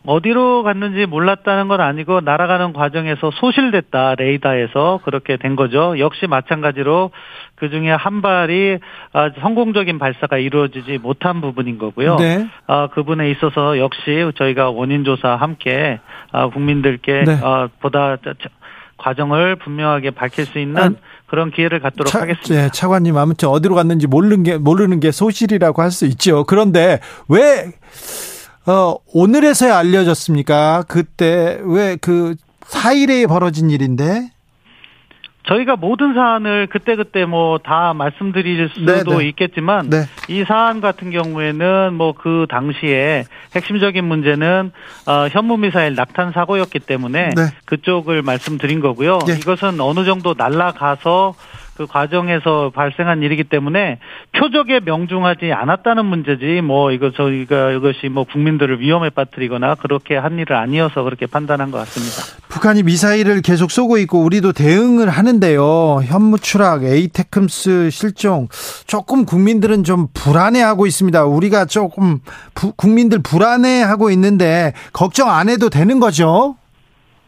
어디로 0.04 0.64
갔는지 0.64 1.06
몰랐다는 1.06 1.68
건 1.68 1.80
아니고 1.80 2.20
날아가는 2.22 2.72
과정에서 2.72 3.30
소실됐다 3.34 4.16
레이더에서 4.16 5.00
그렇게 5.04 5.36
된 5.36 5.54
거죠. 5.54 5.98
역시 5.98 6.26
마찬가지로 6.26 7.10
그 7.54 7.70
중에 7.70 7.90
한 7.92 8.20
발이 8.20 8.78
아, 9.12 9.30
성공적인 9.40 9.98
발사가 10.00 10.38
이루어지지 10.38 10.98
못한 10.98 11.40
부분인 11.40 11.78
거고요. 11.78 12.16
네. 12.16 12.48
아, 12.66 12.88
그 12.88 13.04
부분에 13.04 13.30
있어서 13.30 13.78
역시 13.78 14.28
저희가 14.36 14.70
원인 14.70 15.04
조사 15.04 15.36
함께 15.36 16.00
아, 16.32 16.48
국민들께 16.48 17.22
네. 17.24 17.40
보다 17.80 18.16
과정을 18.98 19.56
분명하게 19.56 20.10
밝힐 20.10 20.46
수 20.46 20.58
있는 20.58 20.82
아, 20.82 20.90
그런 21.26 21.50
기회를 21.50 21.80
갖도록 21.80 22.08
차, 22.08 22.22
하겠습니다. 22.22 22.54
네, 22.54 22.68
차관님 22.72 23.16
아무튼 23.16 23.48
어디로 23.48 23.74
갔는지 23.76 24.06
모르는 24.06 24.42
게 24.42 24.58
모르는 24.58 25.00
게 25.00 25.10
소실이라고 25.12 25.80
할 25.80 25.90
수 25.92 26.06
있죠. 26.06 26.44
그런데 26.44 27.00
왜 27.28 27.72
어, 28.66 28.96
오늘에서야 29.12 29.76
알려졌습니까? 29.76 30.84
그때 30.88 31.58
왜 31.64 31.96
그 32.00 32.34
4일에 32.60 33.28
벌어진 33.28 33.70
일인데? 33.70 34.30
저희가 35.44 35.74
모든 35.74 36.14
사안을 36.14 36.68
그때그때 36.68 37.24
뭐 37.24 37.58
다 37.58 37.92
말씀드릴 37.94 38.70
수도 38.72 38.86
네네. 38.86 39.16
네. 39.18 39.28
있겠지만 39.30 39.90
네. 39.90 40.04
이 40.28 40.44
사안 40.46 40.80
같은 40.80 41.10
경우에는 41.10 41.94
뭐 41.94 42.12
그 42.12 42.46
당시에 42.48 43.24
핵심적인 43.54 44.04
문제는 44.04 44.70
어, 45.06 45.26
현무미사일 45.28 45.96
낙탄 45.96 46.30
사고였기 46.32 46.78
때문에 46.78 47.30
네. 47.34 47.42
그쪽을 47.64 48.22
말씀드린 48.22 48.78
거고요. 48.80 49.18
네. 49.26 49.34
이것은 49.38 49.80
어느 49.80 50.04
정도 50.04 50.34
날라가서 50.38 51.34
그 51.76 51.86
과정에서 51.86 52.70
발생한 52.74 53.22
일이기 53.22 53.44
때문에 53.44 53.98
표적에 54.36 54.80
명중하지 54.80 55.52
않았다는 55.52 56.04
문제지 56.04 56.60
뭐 56.62 56.92
이거 56.92 57.10
저희가 57.12 57.70
이것이 57.72 58.08
뭐 58.10 58.24
국민들을 58.24 58.80
위험에 58.80 59.10
빠뜨리거나 59.10 59.76
그렇게 59.76 60.16
한 60.16 60.38
일은 60.38 60.56
아니어서 60.56 61.02
그렇게 61.02 61.26
판단한 61.26 61.70
것 61.70 61.78
같습니다. 61.78 62.42
북한이 62.48 62.82
미사일을 62.82 63.40
계속 63.40 63.70
쏘고 63.70 63.96
있고 63.98 64.22
우리도 64.22 64.52
대응을 64.52 65.08
하는데요. 65.08 66.02
현무 66.04 66.38
추락, 66.38 66.84
에이테크스 66.84 67.90
실종 67.90 68.48
조금 68.86 69.24
국민들은 69.24 69.84
좀 69.84 70.08
불안해하고 70.12 70.86
있습니다. 70.86 71.24
우리가 71.24 71.64
조금 71.64 72.18
부, 72.54 72.72
국민들 72.72 73.20
불안해하고 73.22 74.10
있는데 74.10 74.74
걱정 74.92 75.30
안 75.30 75.48
해도 75.48 75.70
되는 75.70 76.00
거죠? 76.00 76.56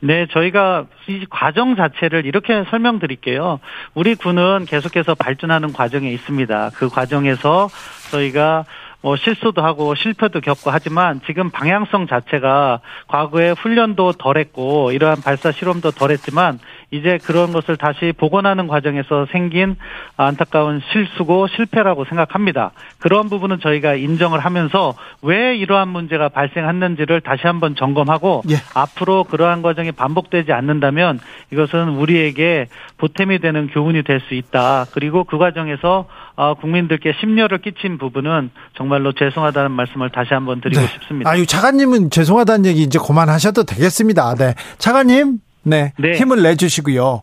네, 0.05 0.27
저희가 0.33 0.85
이 1.09 1.25
과정 1.31 1.77
자체를 1.77 2.27
이렇게 2.27 2.64
설명드릴게요. 2.69 3.59
우리 3.95 4.14
군은 4.14 4.67
계속해서 4.69 5.14
발전하는 5.14 5.73
과정에 5.73 6.11
있습니다. 6.11 6.73
그 6.75 6.90
과정에서 6.90 7.71
저희가 8.11 8.67
뭐 9.01 9.17
실수도 9.17 9.62
하고 9.62 9.95
실패도 9.95 10.43
겪고 10.43 10.71
하지만 10.71 11.23
지금 11.25 11.49
방향성 11.51 12.07
자체가 12.07 12.81
과거에 13.09 13.53
훈련도 13.53 14.12
덜했고 14.12 14.93
이러한 14.93 15.23
발사 15.23 15.53
실험도 15.53 15.93
덜했지만 15.93 16.59
이제 16.90 17.18
그런 17.25 17.53
것을 17.53 17.77
다시 17.77 18.12
복원하는 18.16 18.66
과정에서 18.66 19.27
생긴 19.33 19.77
안타까운 20.16 20.81
실수고 20.92 21.47
실패라고 21.49 22.05
생각합니다. 22.07 22.73
그런 22.99 23.29
부분은 23.29 23.61
저희가 23.61 23.94
인정을 23.94 24.40
하면서 24.40 24.94
왜 25.23 25.57
이러한 25.57 25.88
문제가 25.88 26.29
발생했는지를 26.29 27.20
다시 27.20 27.42
한번 27.44 27.75
점검하고 27.77 28.42
예. 28.51 28.57
앞으로 28.75 29.25
그러한 29.25 29.62
과정이 29.62 29.92
반복되지 29.92 30.53
않는다면 30.53 31.20
이것은 31.53 31.90
우리에게 31.90 32.66
보탬이 32.99 33.38
되는 33.40 33.68
교훈이 33.68 34.03
될 34.03 34.25
수 34.25 34.35
있다. 34.35 34.87
그리고 34.92 35.25
그 35.25 35.37
과정에서 35.37 36.07
어, 36.37 36.55
국민들께 36.55 37.12
심려를 37.20 37.59
끼친 37.59 37.99
부분은 37.99 38.51
정말로 38.77 39.12
죄송하다는 39.12 39.70
말씀을 39.73 40.11
다시 40.11 40.33
한번 40.33 40.61
드리고 40.61 40.81
네. 40.81 40.87
싶습니다. 40.88 41.31
아유, 41.31 41.44
차관님은 41.47 42.11
죄송하다는 42.11 42.66
얘기 42.66 42.83
이제 42.83 42.99
그만하셔도 42.99 43.64
되겠습니다. 43.64 44.35
네. 44.37 44.55
차관님, 44.79 45.38
네, 45.64 45.92
네. 45.98 46.12
힘을 46.12 46.42
내주시고요. 46.42 47.22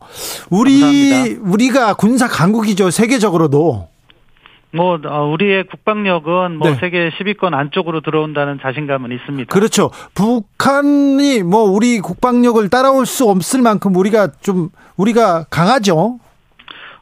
우리 0.49 0.81
감사합니다. 0.81 1.51
우리가 1.51 1.93
군사 1.95 2.27
강국이죠 2.27 2.89
세계적으로도. 2.89 3.89
뭐 4.73 4.99
어, 5.03 5.25
우리의 5.25 5.65
국방력은 5.65 6.57
뭐 6.57 6.69
네. 6.69 6.75
세계 6.79 7.09
10위권 7.09 7.53
안쪽으로 7.53 8.01
들어온다는 8.01 8.59
자신감은 8.61 9.11
있습니다. 9.11 9.53
그렇죠. 9.53 9.91
북한이 10.15 11.43
뭐 11.43 11.63
우리 11.63 11.99
국방력을 11.99 12.69
따라올 12.69 13.05
수 13.05 13.29
없을 13.29 13.61
만큼 13.61 13.95
우리가 13.95 14.29
좀 14.41 14.69
우리가 14.95 15.45
강하죠. 15.49 16.19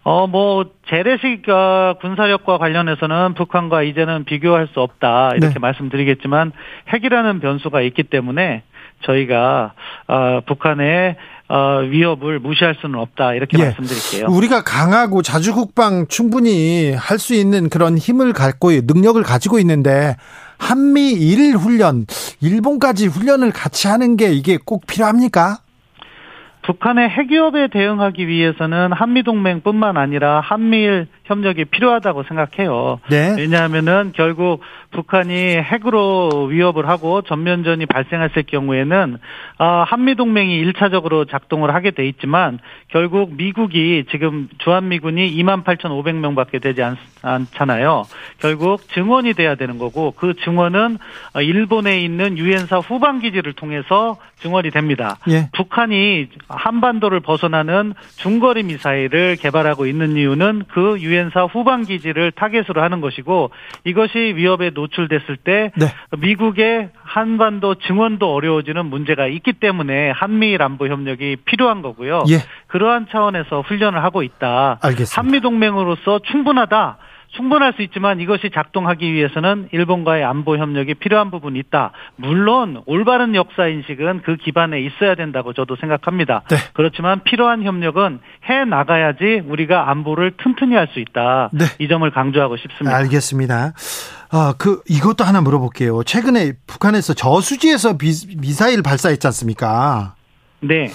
어, 0.03 0.27
뭐, 0.27 0.65
재래식 0.87 1.47
어, 1.49 1.95
군사력과 2.01 2.57
관련해서는 2.57 3.33
북한과 3.35 3.83
이제는 3.83 4.23
비교할 4.23 4.67
수 4.73 4.79
없다. 4.79 5.33
이렇게 5.35 5.55
네. 5.55 5.59
말씀드리겠지만, 5.59 6.53
핵이라는 6.91 7.39
변수가 7.41 7.81
있기 7.81 8.03
때문에 8.03 8.63
저희가 9.05 9.73
어, 10.07 10.41
북한의 10.47 11.15
어, 11.49 11.79
위협을 11.89 12.39
무시할 12.39 12.75
수는 12.79 12.99
없다 12.99 13.33
이렇게 13.33 13.57
예. 13.59 13.63
말씀드릴게요. 13.63 14.27
우리가 14.29 14.63
강하고 14.63 15.21
자주국방 15.23 16.05
충분히 16.07 16.91
할 16.93 17.17
수 17.19 17.33
있는 17.33 17.69
그런 17.69 17.97
힘을 17.97 18.33
갖고 18.33 18.71
능력을 18.71 19.21
가지고 19.23 19.59
있는데 19.59 20.15
한미 20.57 21.11
일 21.13 21.55
훈련, 21.57 22.05
일본까지 22.41 23.07
훈련을 23.07 23.51
같이 23.51 23.87
하는 23.87 24.15
게 24.15 24.31
이게 24.31 24.57
꼭 24.63 24.85
필요합니까? 24.87 25.59
북한의 26.69 27.09
핵위협에 27.09 27.69
대응하기 27.69 28.27
위해서는 28.27 28.93
한미동맹뿐만 28.93 29.97
아니라 29.97 30.39
한미일 30.39 31.07
협력이 31.25 31.65
필요하다고 31.65 32.23
생각해요. 32.23 32.99
네. 33.09 33.35
왜냐하면은 33.35 34.11
결국 34.15 34.61
북한이 34.91 35.33
핵으로 35.33 36.45
위협을 36.45 36.87
하고 36.87 37.23
전면전이 37.23 37.87
발생했을 37.87 38.43
경우에는 38.43 39.17
아, 39.57 39.83
한미 39.87 40.13
동맹이 40.13 40.63
1차적으로 40.65 41.27
작동을 41.27 41.73
하게 41.73 41.89
돼 41.89 42.07
있지만 42.07 42.59
결국 42.89 43.35
미국이 43.35 44.05
지금 44.11 44.47
주한미군이 44.59 45.35
2만 45.37 45.63
8,500명밖에 45.63 46.61
되지 46.61 46.83
않, 46.83 46.97
않잖아요. 47.23 48.03
결국 48.39 48.87
증원이 48.89 49.33
돼야 49.33 49.55
되는 49.55 49.79
거고 49.79 50.11
그 50.11 50.35
증원은 50.43 50.99
일본에 51.41 51.99
있는 52.01 52.37
유엔사 52.37 52.77
후방 52.77 53.19
기지를 53.19 53.53
통해서 53.53 54.17
증원이 54.41 54.71
됩니다. 54.71 55.17
예. 55.29 55.49
북한이 55.53 56.29
한반도를 56.47 57.19
벗어나는 57.19 57.93
중거리 58.17 58.63
미사일을 58.63 59.35
개발하고 59.37 59.85
있는 59.85 60.15
이유는 60.15 60.63
그 60.69 60.97
유엔사 60.99 61.45
후방 61.45 61.83
기지를 61.83 62.31
타겟으로 62.31 62.81
하는 62.81 63.01
것이고 63.01 63.51
이것이 63.85 64.17
위협에 64.35 64.71
노출됐을 64.73 65.37
때 65.37 65.71
네. 65.75 65.85
미국의 66.17 66.89
한반도 67.03 67.75
증원도 67.75 68.33
어려워지는 68.33 68.85
문제가 68.85 69.27
있기 69.27 69.53
때문에 69.53 70.11
한미일 70.11 70.61
안보 70.61 70.87
협력이 70.87 71.37
필요한 71.45 71.81
거고요. 71.81 72.23
예. 72.29 72.37
그러한 72.67 73.07
차원에서 73.11 73.61
훈련을 73.61 74.03
하고 74.03 74.23
있다. 74.23 74.79
알겠습니다. 74.81 75.19
한미 75.19 75.41
동맹으로서 75.41 76.19
충분하다. 76.31 76.97
충분할 77.31 77.73
수 77.73 77.81
있지만 77.83 78.19
이것이 78.19 78.49
작동하기 78.53 79.13
위해서는 79.13 79.69
일본과의 79.71 80.23
안보 80.23 80.57
협력이 80.57 80.95
필요한 80.95 81.31
부분이 81.31 81.59
있다. 81.59 81.91
물론 82.15 82.81
올바른 82.85 83.35
역사 83.35 83.67
인식은 83.67 84.23
그 84.25 84.35
기반에 84.37 84.81
있어야 84.81 85.15
된다고 85.15 85.53
저도 85.53 85.75
생각합니다. 85.75 86.41
네. 86.49 86.57
그렇지만 86.73 87.23
필요한 87.23 87.63
협력은 87.63 88.19
해 88.49 88.65
나가야지 88.65 89.43
우리가 89.45 89.89
안보를 89.91 90.33
튼튼히 90.43 90.75
할 90.75 90.89
수 90.89 90.99
있다. 90.99 91.49
네. 91.53 91.65
이 91.77 91.87
점을 91.87 92.09
강조하고 92.09 92.57
싶습니다. 92.57 92.97
알겠습니다. 92.97 93.73
아, 94.31 94.53
그 94.57 94.81
이것도 94.89 95.23
하나 95.23 95.39
물어볼게요. 95.41 96.03
최근에 96.03 96.53
북한에서 96.65 97.13
저수지에서 97.13 97.97
비, 97.97 98.11
미사일 98.37 98.81
발사했지 98.81 99.27
않습니까? 99.27 100.15
네. 100.61 100.89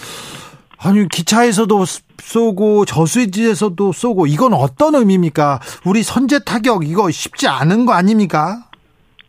아니 0.85 1.09
기차에서도 1.09 1.85
쏘고 2.19 2.85
저수지에서도 2.85 3.93
쏘고 3.93 4.27
이건 4.27 4.53
어떤 4.53 4.95
의미입니까? 4.95 5.61
우리 5.87 6.03
선제 6.03 6.41
타격 6.41 6.87
이거 6.87 7.11
쉽지 7.11 7.49
않은 7.49 7.87
거 7.87 7.95
아닙니까? 7.95 8.65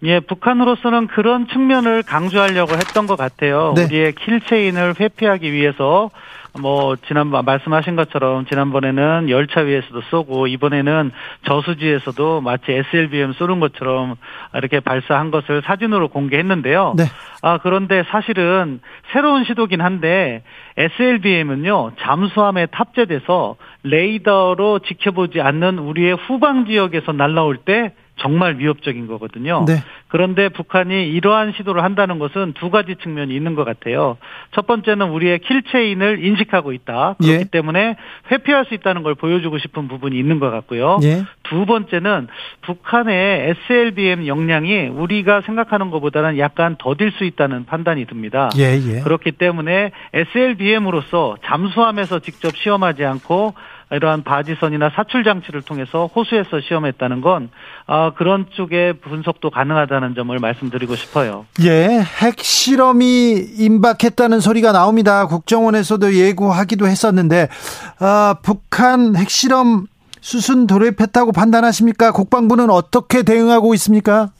예, 0.04 0.20
북한으로서는 0.20 1.08
그런 1.08 1.48
측면을 1.48 2.04
강조하려고 2.04 2.74
했던 2.74 3.08
것 3.08 3.16
같아요. 3.16 3.74
네. 3.76 3.86
우리의 3.86 4.14
킬체인을 4.16 4.96
회피하기 5.00 5.52
위해서 5.52 6.12
뭐 6.60 6.96
지난번 7.08 7.44
말씀하신 7.46 7.96
것처럼 7.96 8.46
지난번에는 8.46 9.30
열차 9.30 9.62
위에서도 9.62 10.02
쏘고 10.10 10.48
이번에는 10.48 11.12
저수지에서도 11.46 12.42
마치 12.42 12.72
SLBM 12.72 13.34
쏘는 13.34 13.60
것처럼 13.60 14.16
이렇게 14.54 14.80
발사한 14.80 15.32
것을 15.32 15.62
사진으로 15.64 16.08
공개했는데요. 16.08 16.94
네. 16.98 17.04
아 17.42 17.58
그런데 17.58 18.04
사실은 18.10 18.80
새로운 19.12 19.44
시도긴 19.44 19.82
한데 19.82 20.44
SLBM은요 20.78 21.92
잠수함에 22.00 22.68
탑재돼서 22.68 23.56
레이더로 23.84 24.80
지켜보지 24.80 25.42
않는 25.42 25.80
우리의 25.80 26.16
후방 26.16 26.66
지역에서 26.66 27.12
날라올 27.12 27.58
때 27.58 27.94
정말 28.18 28.58
위협적인 28.58 29.08
거거든요. 29.08 29.66
네. 29.68 29.84
그런데 30.08 30.50
북한이 30.50 31.10
이러한 31.10 31.54
시도를 31.58 31.84
한다는 31.84 32.20
것은 32.20 32.54
두 32.54 32.70
가지 32.70 32.96
측면이 32.96 33.36
있는 33.36 33.56
것 33.56 33.66
같아요. 33.66 34.18
첫 34.54 34.66
번째는 34.66 35.10
우리의 35.10 35.40
킬체인을 35.40 36.24
인식하고 36.24 36.72
있다. 36.72 37.16
그렇기 37.20 37.34
예. 37.34 37.44
때문에 37.52 37.98
회피할 38.32 38.66
수 38.66 38.74
있다는 38.74 39.04
걸 39.04 39.16
보여주고 39.16 39.58
싶은 39.58 39.88
부분이 39.88 40.18
있는 40.18 40.40
것 40.40 40.50
같고요. 40.52 41.00
예. 41.04 41.24
두 41.44 41.66
번째는 41.66 42.28
북한의 42.62 43.56
SLBM 43.68 44.28
역량이 44.28 44.88
우리가 44.88 45.42
생각하는 45.42 45.92
것보다는 45.92 46.38
약간 46.38 46.78
더딜 46.80 47.12
수 47.12 47.26
있다는 47.26 47.66
판단이 47.66 48.06
듭니다. 48.06 48.50
예, 48.58 48.80
예. 48.80 49.02
그렇기 49.02 49.34
때문에 49.34 49.92
SLBM으로서 50.14 51.36
잠수함에서 51.44 52.20
직접 52.20 52.56
시험하지 52.56 53.04
않고 53.04 53.54
이러한 53.92 54.24
바지선이나 54.24 54.92
사출 54.96 55.24
장치를 55.24 55.62
통해서 55.62 56.10
호수에서 56.16 56.60
시험했다는 56.68 57.22
건 57.22 57.50
어, 57.88 58.14
그런 58.16 58.48
쪽의 58.52 59.00
분석도 59.00 59.52
가능하다는 59.52 60.16
점을 60.16 60.38
말씀드리고 60.38 60.96
싶어요. 60.96 61.46
예, 61.64 62.02
핵 62.22 62.40
실험이 62.40 63.34
임박했다는 63.58 64.40
소리가 64.40 64.72
나옵니다. 64.72 65.28
국정원에서도 65.28 66.14
예고하기도 66.14 66.88
했었는데 66.88 67.50
어, 68.00 68.34
북한 68.42 69.16
핵 69.16 69.30
실험 69.30 69.88
수순 70.22 70.66
돌입했다고 70.66 71.32
판단하십니까? 71.34 72.12
국방부는 72.12 72.72
어떻게 72.72 73.22
대응하고 73.22 73.76
있습니까? 73.76 74.32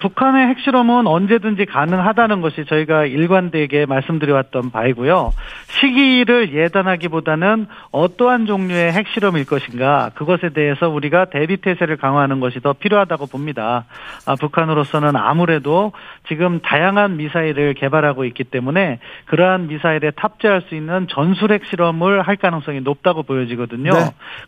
북한의 0.00 0.48
핵실험은 0.48 1.06
언제든지 1.06 1.66
가능하다는 1.66 2.40
것이 2.40 2.64
저희가 2.64 3.04
일관되게 3.04 3.84
말씀드려왔던 3.84 4.70
바이고요. 4.70 5.32
시기를 5.68 6.54
예단하기보다는 6.54 7.66
어떠한 7.92 8.46
종류의 8.46 8.92
핵실험일 8.92 9.44
것인가 9.44 10.10
그것에 10.14 10.50
대해서 10.50 10.88
우리가 10.88 11.26
대비태세를 11.26 11.98
강화하는 11.98 12.40
것이 12.40 12.60
더 12.60 12.72
필요하다고 12.72 13.26
봅니다. 13.26 13.84
아, 14.26 14.36
북한으로서는 14.36 15.16
아무래도 15.16 15.92
지금 16.28 16.60
다양한 16.60 17.18
미사일을 17.18 17.74
개발하고 17.74 18.24
있기 18.24 18.44
때문에 18.44 19.00
그러한 19.26 19.68
미사일에 19.68 20.12
탑재할 20.12 20.62
수 20.62 20.74
있는 20.74 21.08
전술핵 21.08 21.66
실험을 21.66 22.22
할 22.22 22.36
가능성이 22.36 22.80
높다고 22.80 23.22
보여지거든요. 23.22 23.90
네. 23.90 23.98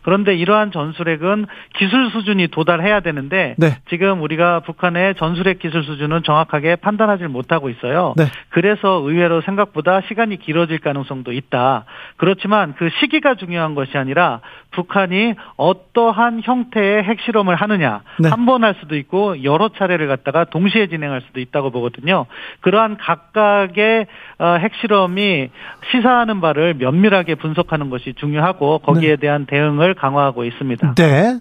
그런데 0.01 0.35
이러한 0.35 0.71
전술핵은 0.71 1.45
기술 1.75 2.09
수준이 2.09 2.47
도달해야 2.47 3.01
되는데 3.01 3.53
네. 3.59 3.77
지금 3.89 4.21
우리가 4.23 4.61
북한의 4.61 5.15
전술 5.15 5.42
전술핵 5.43 5.59
기술 5.59 5.83
수준은 5.83 6.23
정확하게 6.23 6.77
판단하지 6.77 7.25
못하고 7.25 7.69
있어요. 7.69 8.13
네. 8.17 8.25
그래서 8.49 9.01
의외로 9.03 9.41
생각보다 9.41 10.01
시간이 10.07 10.37
길어질 10.37 10.79
가능성도 10.79 11.31
있다. 11.31 11.85
그렇지만 12.17 12.73
그 12.77 12.89
시기가 12.99 13.35
중요한 13.35 13.75
것이 13.75 13.97
아니라 13.97 14.39
북한이 14.71 15.35
어떠한 15.57 16.41
형태의 16.43 17.03
핵실험을 17.03 17.55
하느냐 17.55 18.01
네. 18.19 18.29
한번 18.29 18.63
할 18.63 18.75
수도 18.79 18.95
있고 18.95 19.43
여러 19.43 19.69
차례를 19.69 20.07
갖다가 20.07 20.45
동시에 20.45 20.87
진행할 20.87 21.21
수도 21.21 21.39
있다고 21.39 21.69
보거든요. 21.69 22.25
그러한 22.61 22.97
각각의 22.97 24.07
어, 24.39 24.55
핵실험이 24.55 25.49
시사하는 25.91 26.41
바를 26.41 26.73
면밀하게 26.75 27.35
분석하는 27.35 27.89
것이 27.89 28.13
중요하고 28.15 28.79
거기에 28.79 29.11
네. 29.11 29.15
대한 29.17 29.45
대응을 29.45 29.93
강화하고 29.93 30.45
있습니다. 30.45 30.95
네. 30.95 31.39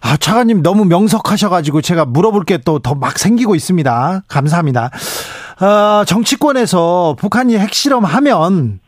아, 0.00 0.16
차관님 0.16 0.62
너무 0.62 0.84
명석하셔가지고 0.84 1.80
제가 1.82 2.04
물어볼 2.04 2.44
게 2.44 2.58
또 2.58 2.78
더 2.78 2.94
막 2.94 3.18
생기고 3.18 3.54
있습니다. 3.54 4.22
감사합니다. 4.28 4.90
어, 5.60 6.04
정치권에서 6.04 7.16
북한이 7.18 7.56
핵실험하면 7.58 8.80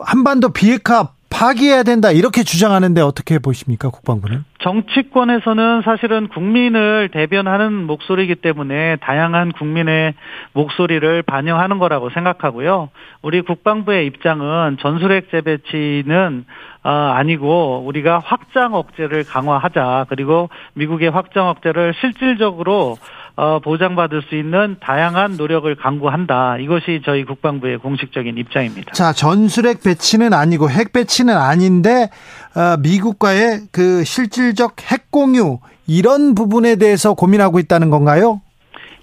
한반도 0.00 0.50
비핵화 0.50 1.10
파기해야 1.30 1.82
된다 1.82 2.10
이렇게 2.10 2.42
주장하는데 2.42 3.00
어떻게 3.00 3.38
보십니까 3.38 3.90
국방부는? 3.90 4.44
정치권에서는 4.60 5.82
사실은 5.82 6.28
국민을 6.28 7.10
대변하는 7.12 7.72
목소리이기 7.86 8.36
때문에 8.36 8.96
다양한 8.96 9.52
국민의 9.52 10.14
목소리를 10.54 11.22
반영하는 11.22 11.78
거라고 11.78 12.10
생각하고요. 12.10 12.88
우리 13.22 13.42
국방부의 13.42 14.06
입장은 14.06 14.78
전술핵 14.80 15.30
재배치는 15.30 16.46
아, 16.82 17.14
아니고 17.16 17.82
우리가 17.84 18.20
확장 18.24 18.74
억제를 18.74 19.24
강화하자 19.24 20.06
그리고 20.08 20.48
미국의 20.74 21.10
확장 21.10 21.48
억제를 21.48 21.94
실질적으로 22.00 22.96
어, 23.36 23.58
보장받을 23.60 24.22
수 24.22 24.34
있는 24.34 24.76
다양한 24.80 25.36
노력을 25.36 25.72
강구한다. 25.76 26.56
이것이 26.58 27.02
저희 27.04 27.24
국방부의 27.24 27.78
공식적인 27.78 28.38
입장입니다. 28.38 28.92
자, 28.92 29.12
전술핵 29.12 29.82
배치는 29.82 30.32
아니고 30.32 30.70
핵 30.70 30.92
배치는 30.94 31.36
아닌데 31.36 32.08
어, 32.56 32.78
미국과의 32.78 33.60
그 33.72 34.04
실질적 34.04 34.90
핵 34.90 35.10
공유 35.10 35.58
이런 35.86 36.34
부분에 36.34 36.76
대해서 36.76 37.12
고민하고 37.14 37.58
있다는 37.58 37.90
건가요? 37.90 38.40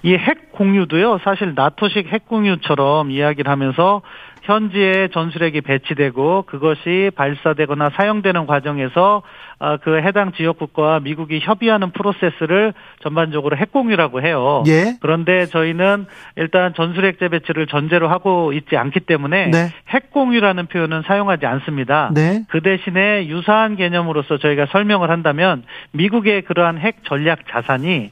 이 0.05 0.13
핵 0.15 0.51
공유도요. 0.53 1.19
사실 1.23 1.53
나토식 1.55 2.07
핵 2.07 2.27
공유처럼 2.27 3.09
이야기를 3.11 3.49
하면서 3.49 4.01
현지에 4.43 5.07
전술핵이 5.09 5.61
배치되고 5.61 6.43
그것이 6.43 7.11
발사되거나 7.15 7.91
사용되는 7.95 8.45
과정에서 8.45 9.23
아, 9.59 9.77
그 9.77 9.97
해당 10.01 10.33
지역국과 10.33 10.99
미국이 10.99 11.39
협의하는 11.41 11.91
프로세스를 11.91 12.73
전반적으로 13.01 13.55
핵공유라고 13.55 14.21
해요. 14.21 14.63
예. 14.67 14.97
그런데 14.99 15.45
저희는 15.45 16.05
일단 16.35 16.73
전술핵 16.73 17.17
재배치를 17.19 17.67
전제로 17.67 18.09
하고 18.09 18.51
있지 18.51 18.75
않기 18.75 19.01
때문에 19.01 19.51
네. 19.51 19.69
핵공유라는 19.87 20.65
표현은 20.65 21.03
사용하지 21.03 21.45
않습니다. 21.45 22.11
네. 22.13 22.43
그 22.49 22.61
대신에 22.61 23.27
유사한 23.27 23.77
개념으로서 23.77 24.37
저희가 24.37 24.65
설명을 24.65 25.09
한다면 25.09 25.63
미국의 25.93 26.41
그러한 26.41 26.77
핵 26.79 26.97
전략 27.05 27.47
자산이 27.49 28.11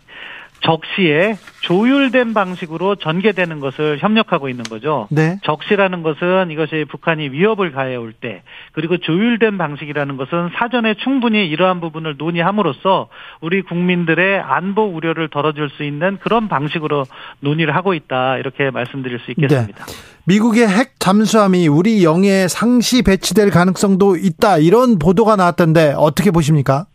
적시에 0.62 1.38
조율된 1.62 2.34
방식으로 2.34 2.96
전개되는 2.96 3.60
것을 3.60 3.98
협력하고 4.00 4.50
있는 4.50 4.64
거죠. 4.64 5.08
네. 5.10 5.40
적시라는 5.44 6.04
것은 6.04 6.52
이것이 6.52 6.86
북한이 6.90 7.30
위협을 7.30 7.72
가해 7.72 7.96
올 7.96 8.14
때, 8.14 8.44
그리고 8.72 8.98
조율된 8.98 9.58
방식이라는 9.58 10.18
것은 10.18 10.50
사전에 10.58 10.96
충분히 11.04 11.48
이러한 11.48 11.82
부분을 11.82 12.16
논의함으로써 12.18 13.10
우리 13.42 13.62
국민들의 13.62 14.40
안보 14.40 14.84
우려를 14.84 15.30
덜어줄 15.30 15.70
수 15.72 15.84
있는 15.84 16.18
그런 16.22 16.48
방식으로 16.48 17.06
논의를 17.40 17.76
하고 17.76 17.94
있다 17.94 18.38
이렇게 18.38 18.70
말씀드릴 18.72 19.20
수 19.20 19.32
있겠습니다. 19.32 19.86
네. 19.86 19.94
미국의 20.26 20.68
핵 20.68 21.00
잠수함이 21.00 21.68
우리 21.68 22.04
영해에 22.04 22.48
상시 22.48 23.02
배치될 23.02 23.50
가능성도 23.50 24.16
있다 24.16 24.60
이런 24.60 25.00
보도가 25.00 25.36
나왔던데 25.36 25.96
어떻게 25.98 26.30
보십니까? 26.32 26.86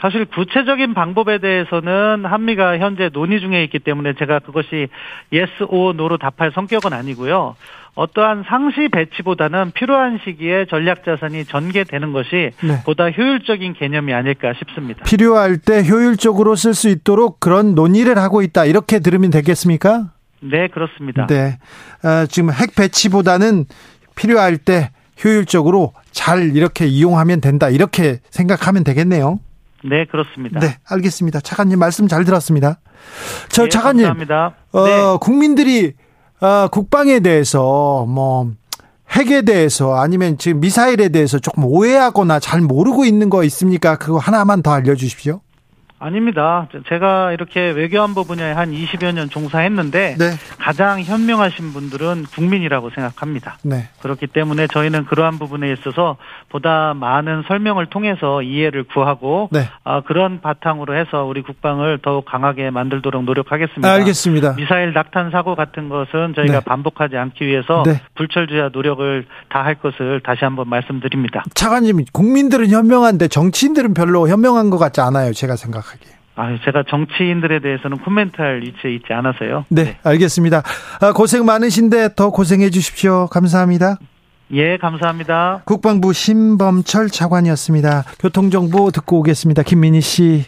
사실 0.00 0.24
구체적인 0.26 0.94
방법에 0.94 1.38
대해서는 1.38 2.24
한미가 2.24 2.78
현재 2.78 3.10
논의 3.12 3.40
중에 3.40 3.62
있기 3.64 3.78
때문에 3.78 4.14
제가 4.14 4.40
그것이 4.40 4.88
yes 5.32 5.64
or 5.68 5.94
no로 5.94 6.18
답할 6.18 6.52
성격은 6.52 6.92
아니고요. 6.92 7.56
어떠한 7.94 8.44
상시 8.48 8.88
배치보다는 8.88 9.70
필요한 9.72 10.18
시기에 10.24 10.66
전략 10.68 11.04
자산이 11.04 11.44
전개되는 11.44 12.12
것이 12.12 12.50
네. 12.60 12.82
보다 12.84 13.08
효율적인 13.08 13.74
개념이 13.74 14.12
아닐까 14.12 14.52
싶습니다. 14.58 15.04
필요할 15.04 15.58
때 15.58 15.84
효율적으로 15.88 16.56
쓸 16.56 16.74
수 16.74 16.88
있도록 16.88 17.38
그런 17.38 17.74
논의를 17.76 18.18
하고 18.18 18.42
있다. 18.42 18.64
이렇게 18.64 18.98
들으면 18.98 19.30
되겠습니까? 19.30 20.10
네, 20.40 20.68
그렇습니다. 20.68 21.26
네. 21.26 21.58
어, 22.02 22.26
지금 22.26 22.50
핵 22.50 22.74
배치보다는 22.74 23.64
필요할 24.16 24.58
때 24.58 24.90
효율적으로 25.24 25.92
잘 26.10 26.56
이렇게 26.56 26.86
이용하면 26.86 27.40
된다. 27.40 27.68
이렇게 27.68 28.18
생각하면 28.30 28.82
되겠네요. 28.82 29.38
네, 29.84 30.06
그렇습니다. 30.06 30.60
네, 30.60 30.78
알겠습니다. 30.88 31.40
차관님 31.40 31.78
말씀 31.78 32.08
잘 32.08 32.24
들었습니다. 32.24 32.80
저 33.50 33.64
네, 33.64 33.68
차관님, 33.68 34.06
감사합니다. 34.06 34.54
어, 34.72 34.84
네. 34.86 35.18
국민들이 35.20 35.92
어, 36.40 36.68
국방에 36.68 37.20
대해서 37.20 38.06
뭐 38.08 38.50
핵에 39.10 39.42
대해서 39.42 39.94
아니면 39.96 40.38
지금 40.38 40.60
미사일에 40.60 41.10
대해서 41.10 41.38
조금 41.38 41.64
오해하거나 41.64 42.40
잘 42.40 42.60
모르고 42.62 43.04
있는 43.04 43.30
거 43.30 43.44
있습니까? 43.44 43.96
그거 43.96 44.18
하나만 44.18 44.62
더 44.62 44.72
알려주십시오. 44.72 45.40
아닙니다. 46.04 46.68
제가 46.88 47.32
이렇게 47.32 47.70
외교안보 47.70 48.24
분야에 48.24 48.52
한 48.52 48.70
20여 48.70 49.12
년 49.12 49.28
종사했는데 49.28 50.16
네. 50.18 50.30
가장 50.58 51.00
현명하신 51.00 51.72
분들은 51.72 52.26
국민이라고 52.34 52.90
생각합니다. 52.90 53.58
네. 53.64 53.88
그렇기 54.00 54.28
때문에 54.28 54.68
저희는 54.68 55.06
그러한 55.06 55.38
부분에 55.38 55.72
있어서 55.72 56.16
보다 56.50 56.94
많은 56.94 57.42
설명을 57.48 57.86
통해서 57.86 58.42
이해를 58.42 58.84
구하고 58.84 59.48
네. 59.50 59.68
아, 59.82 60.02
그런 60.02 60.40
바탕으로 60.40 60.96
해서 60.96 61.24
우리 61.24 61.42
국방을 61.42 61.98
더욱 62.02 62.24
강하게 62.24 62.70
만들도록 62.70 63.24
노력하겠습니다. 63.24 63.90
알겠습니다. 63.90 64.54
미사일 64.54 64.92
낙탄 64.92 65.30
사고 65.30 65.56
같은 65.56 65.88
것은 65.88 66.34
저희가 66.36 66.58
네. 66.60 66.64
반복하지 66.64 67.16
않기 67.16 67.44
위해서 67.46 67.82
네. 67.84 68.00
불철주야 68.14 68.68
노력을 68.72 69.26
다 69.48 69.64
할 69.64 69.74
것을 69.76 70.20
다시 70.20 70.44
한번 70.44 70.68
말씀드립니다. 70.68 71.42
차관님, 71.54 72.04
국민들은 72.12 72.68
현명한데 72.68 73.28
정치인들은 73.28 73.94
별로 73.94 74.28
현명한 74.28 74.68
것 74.70 74.76
같지 74.78 75.00
않아요. 75.00 75.32
제가 75.32 75.56
생각하기. 75.56 75.93
아, 76.36 76.58
제가 76.64 76.84
정치인들에 76.88 77.60
대해서는 77.60 77.98
코멘트할 77.98 78.62
위치에 78.62 78.94
있지 78.94 79.12
않아서요. 79.12 79.64
네, 79.68 79.84
네. 79.84 79.98
알겠습니다. 80.02 80.62
아, 81.00 81.12
고생 81.12 81.44
많으신데 81.44 82.14
더 82.16 82.30
고생해 82.30 82.70
주십시오. 82.70 83.28
감사합니다. 83.28 83.98
예, 84.52 84.76
감사합니다. 84.76 85.62
국방부 85.64 86.12
신범철 86.12 87.08
차관이었습니다. 87.08 88.04
교통정보 88.18 88.90
듣고 88.90 89.20
오겠습니다. 89.20 89.62
김민희 89.62 90.00
씨. 90.00 90.44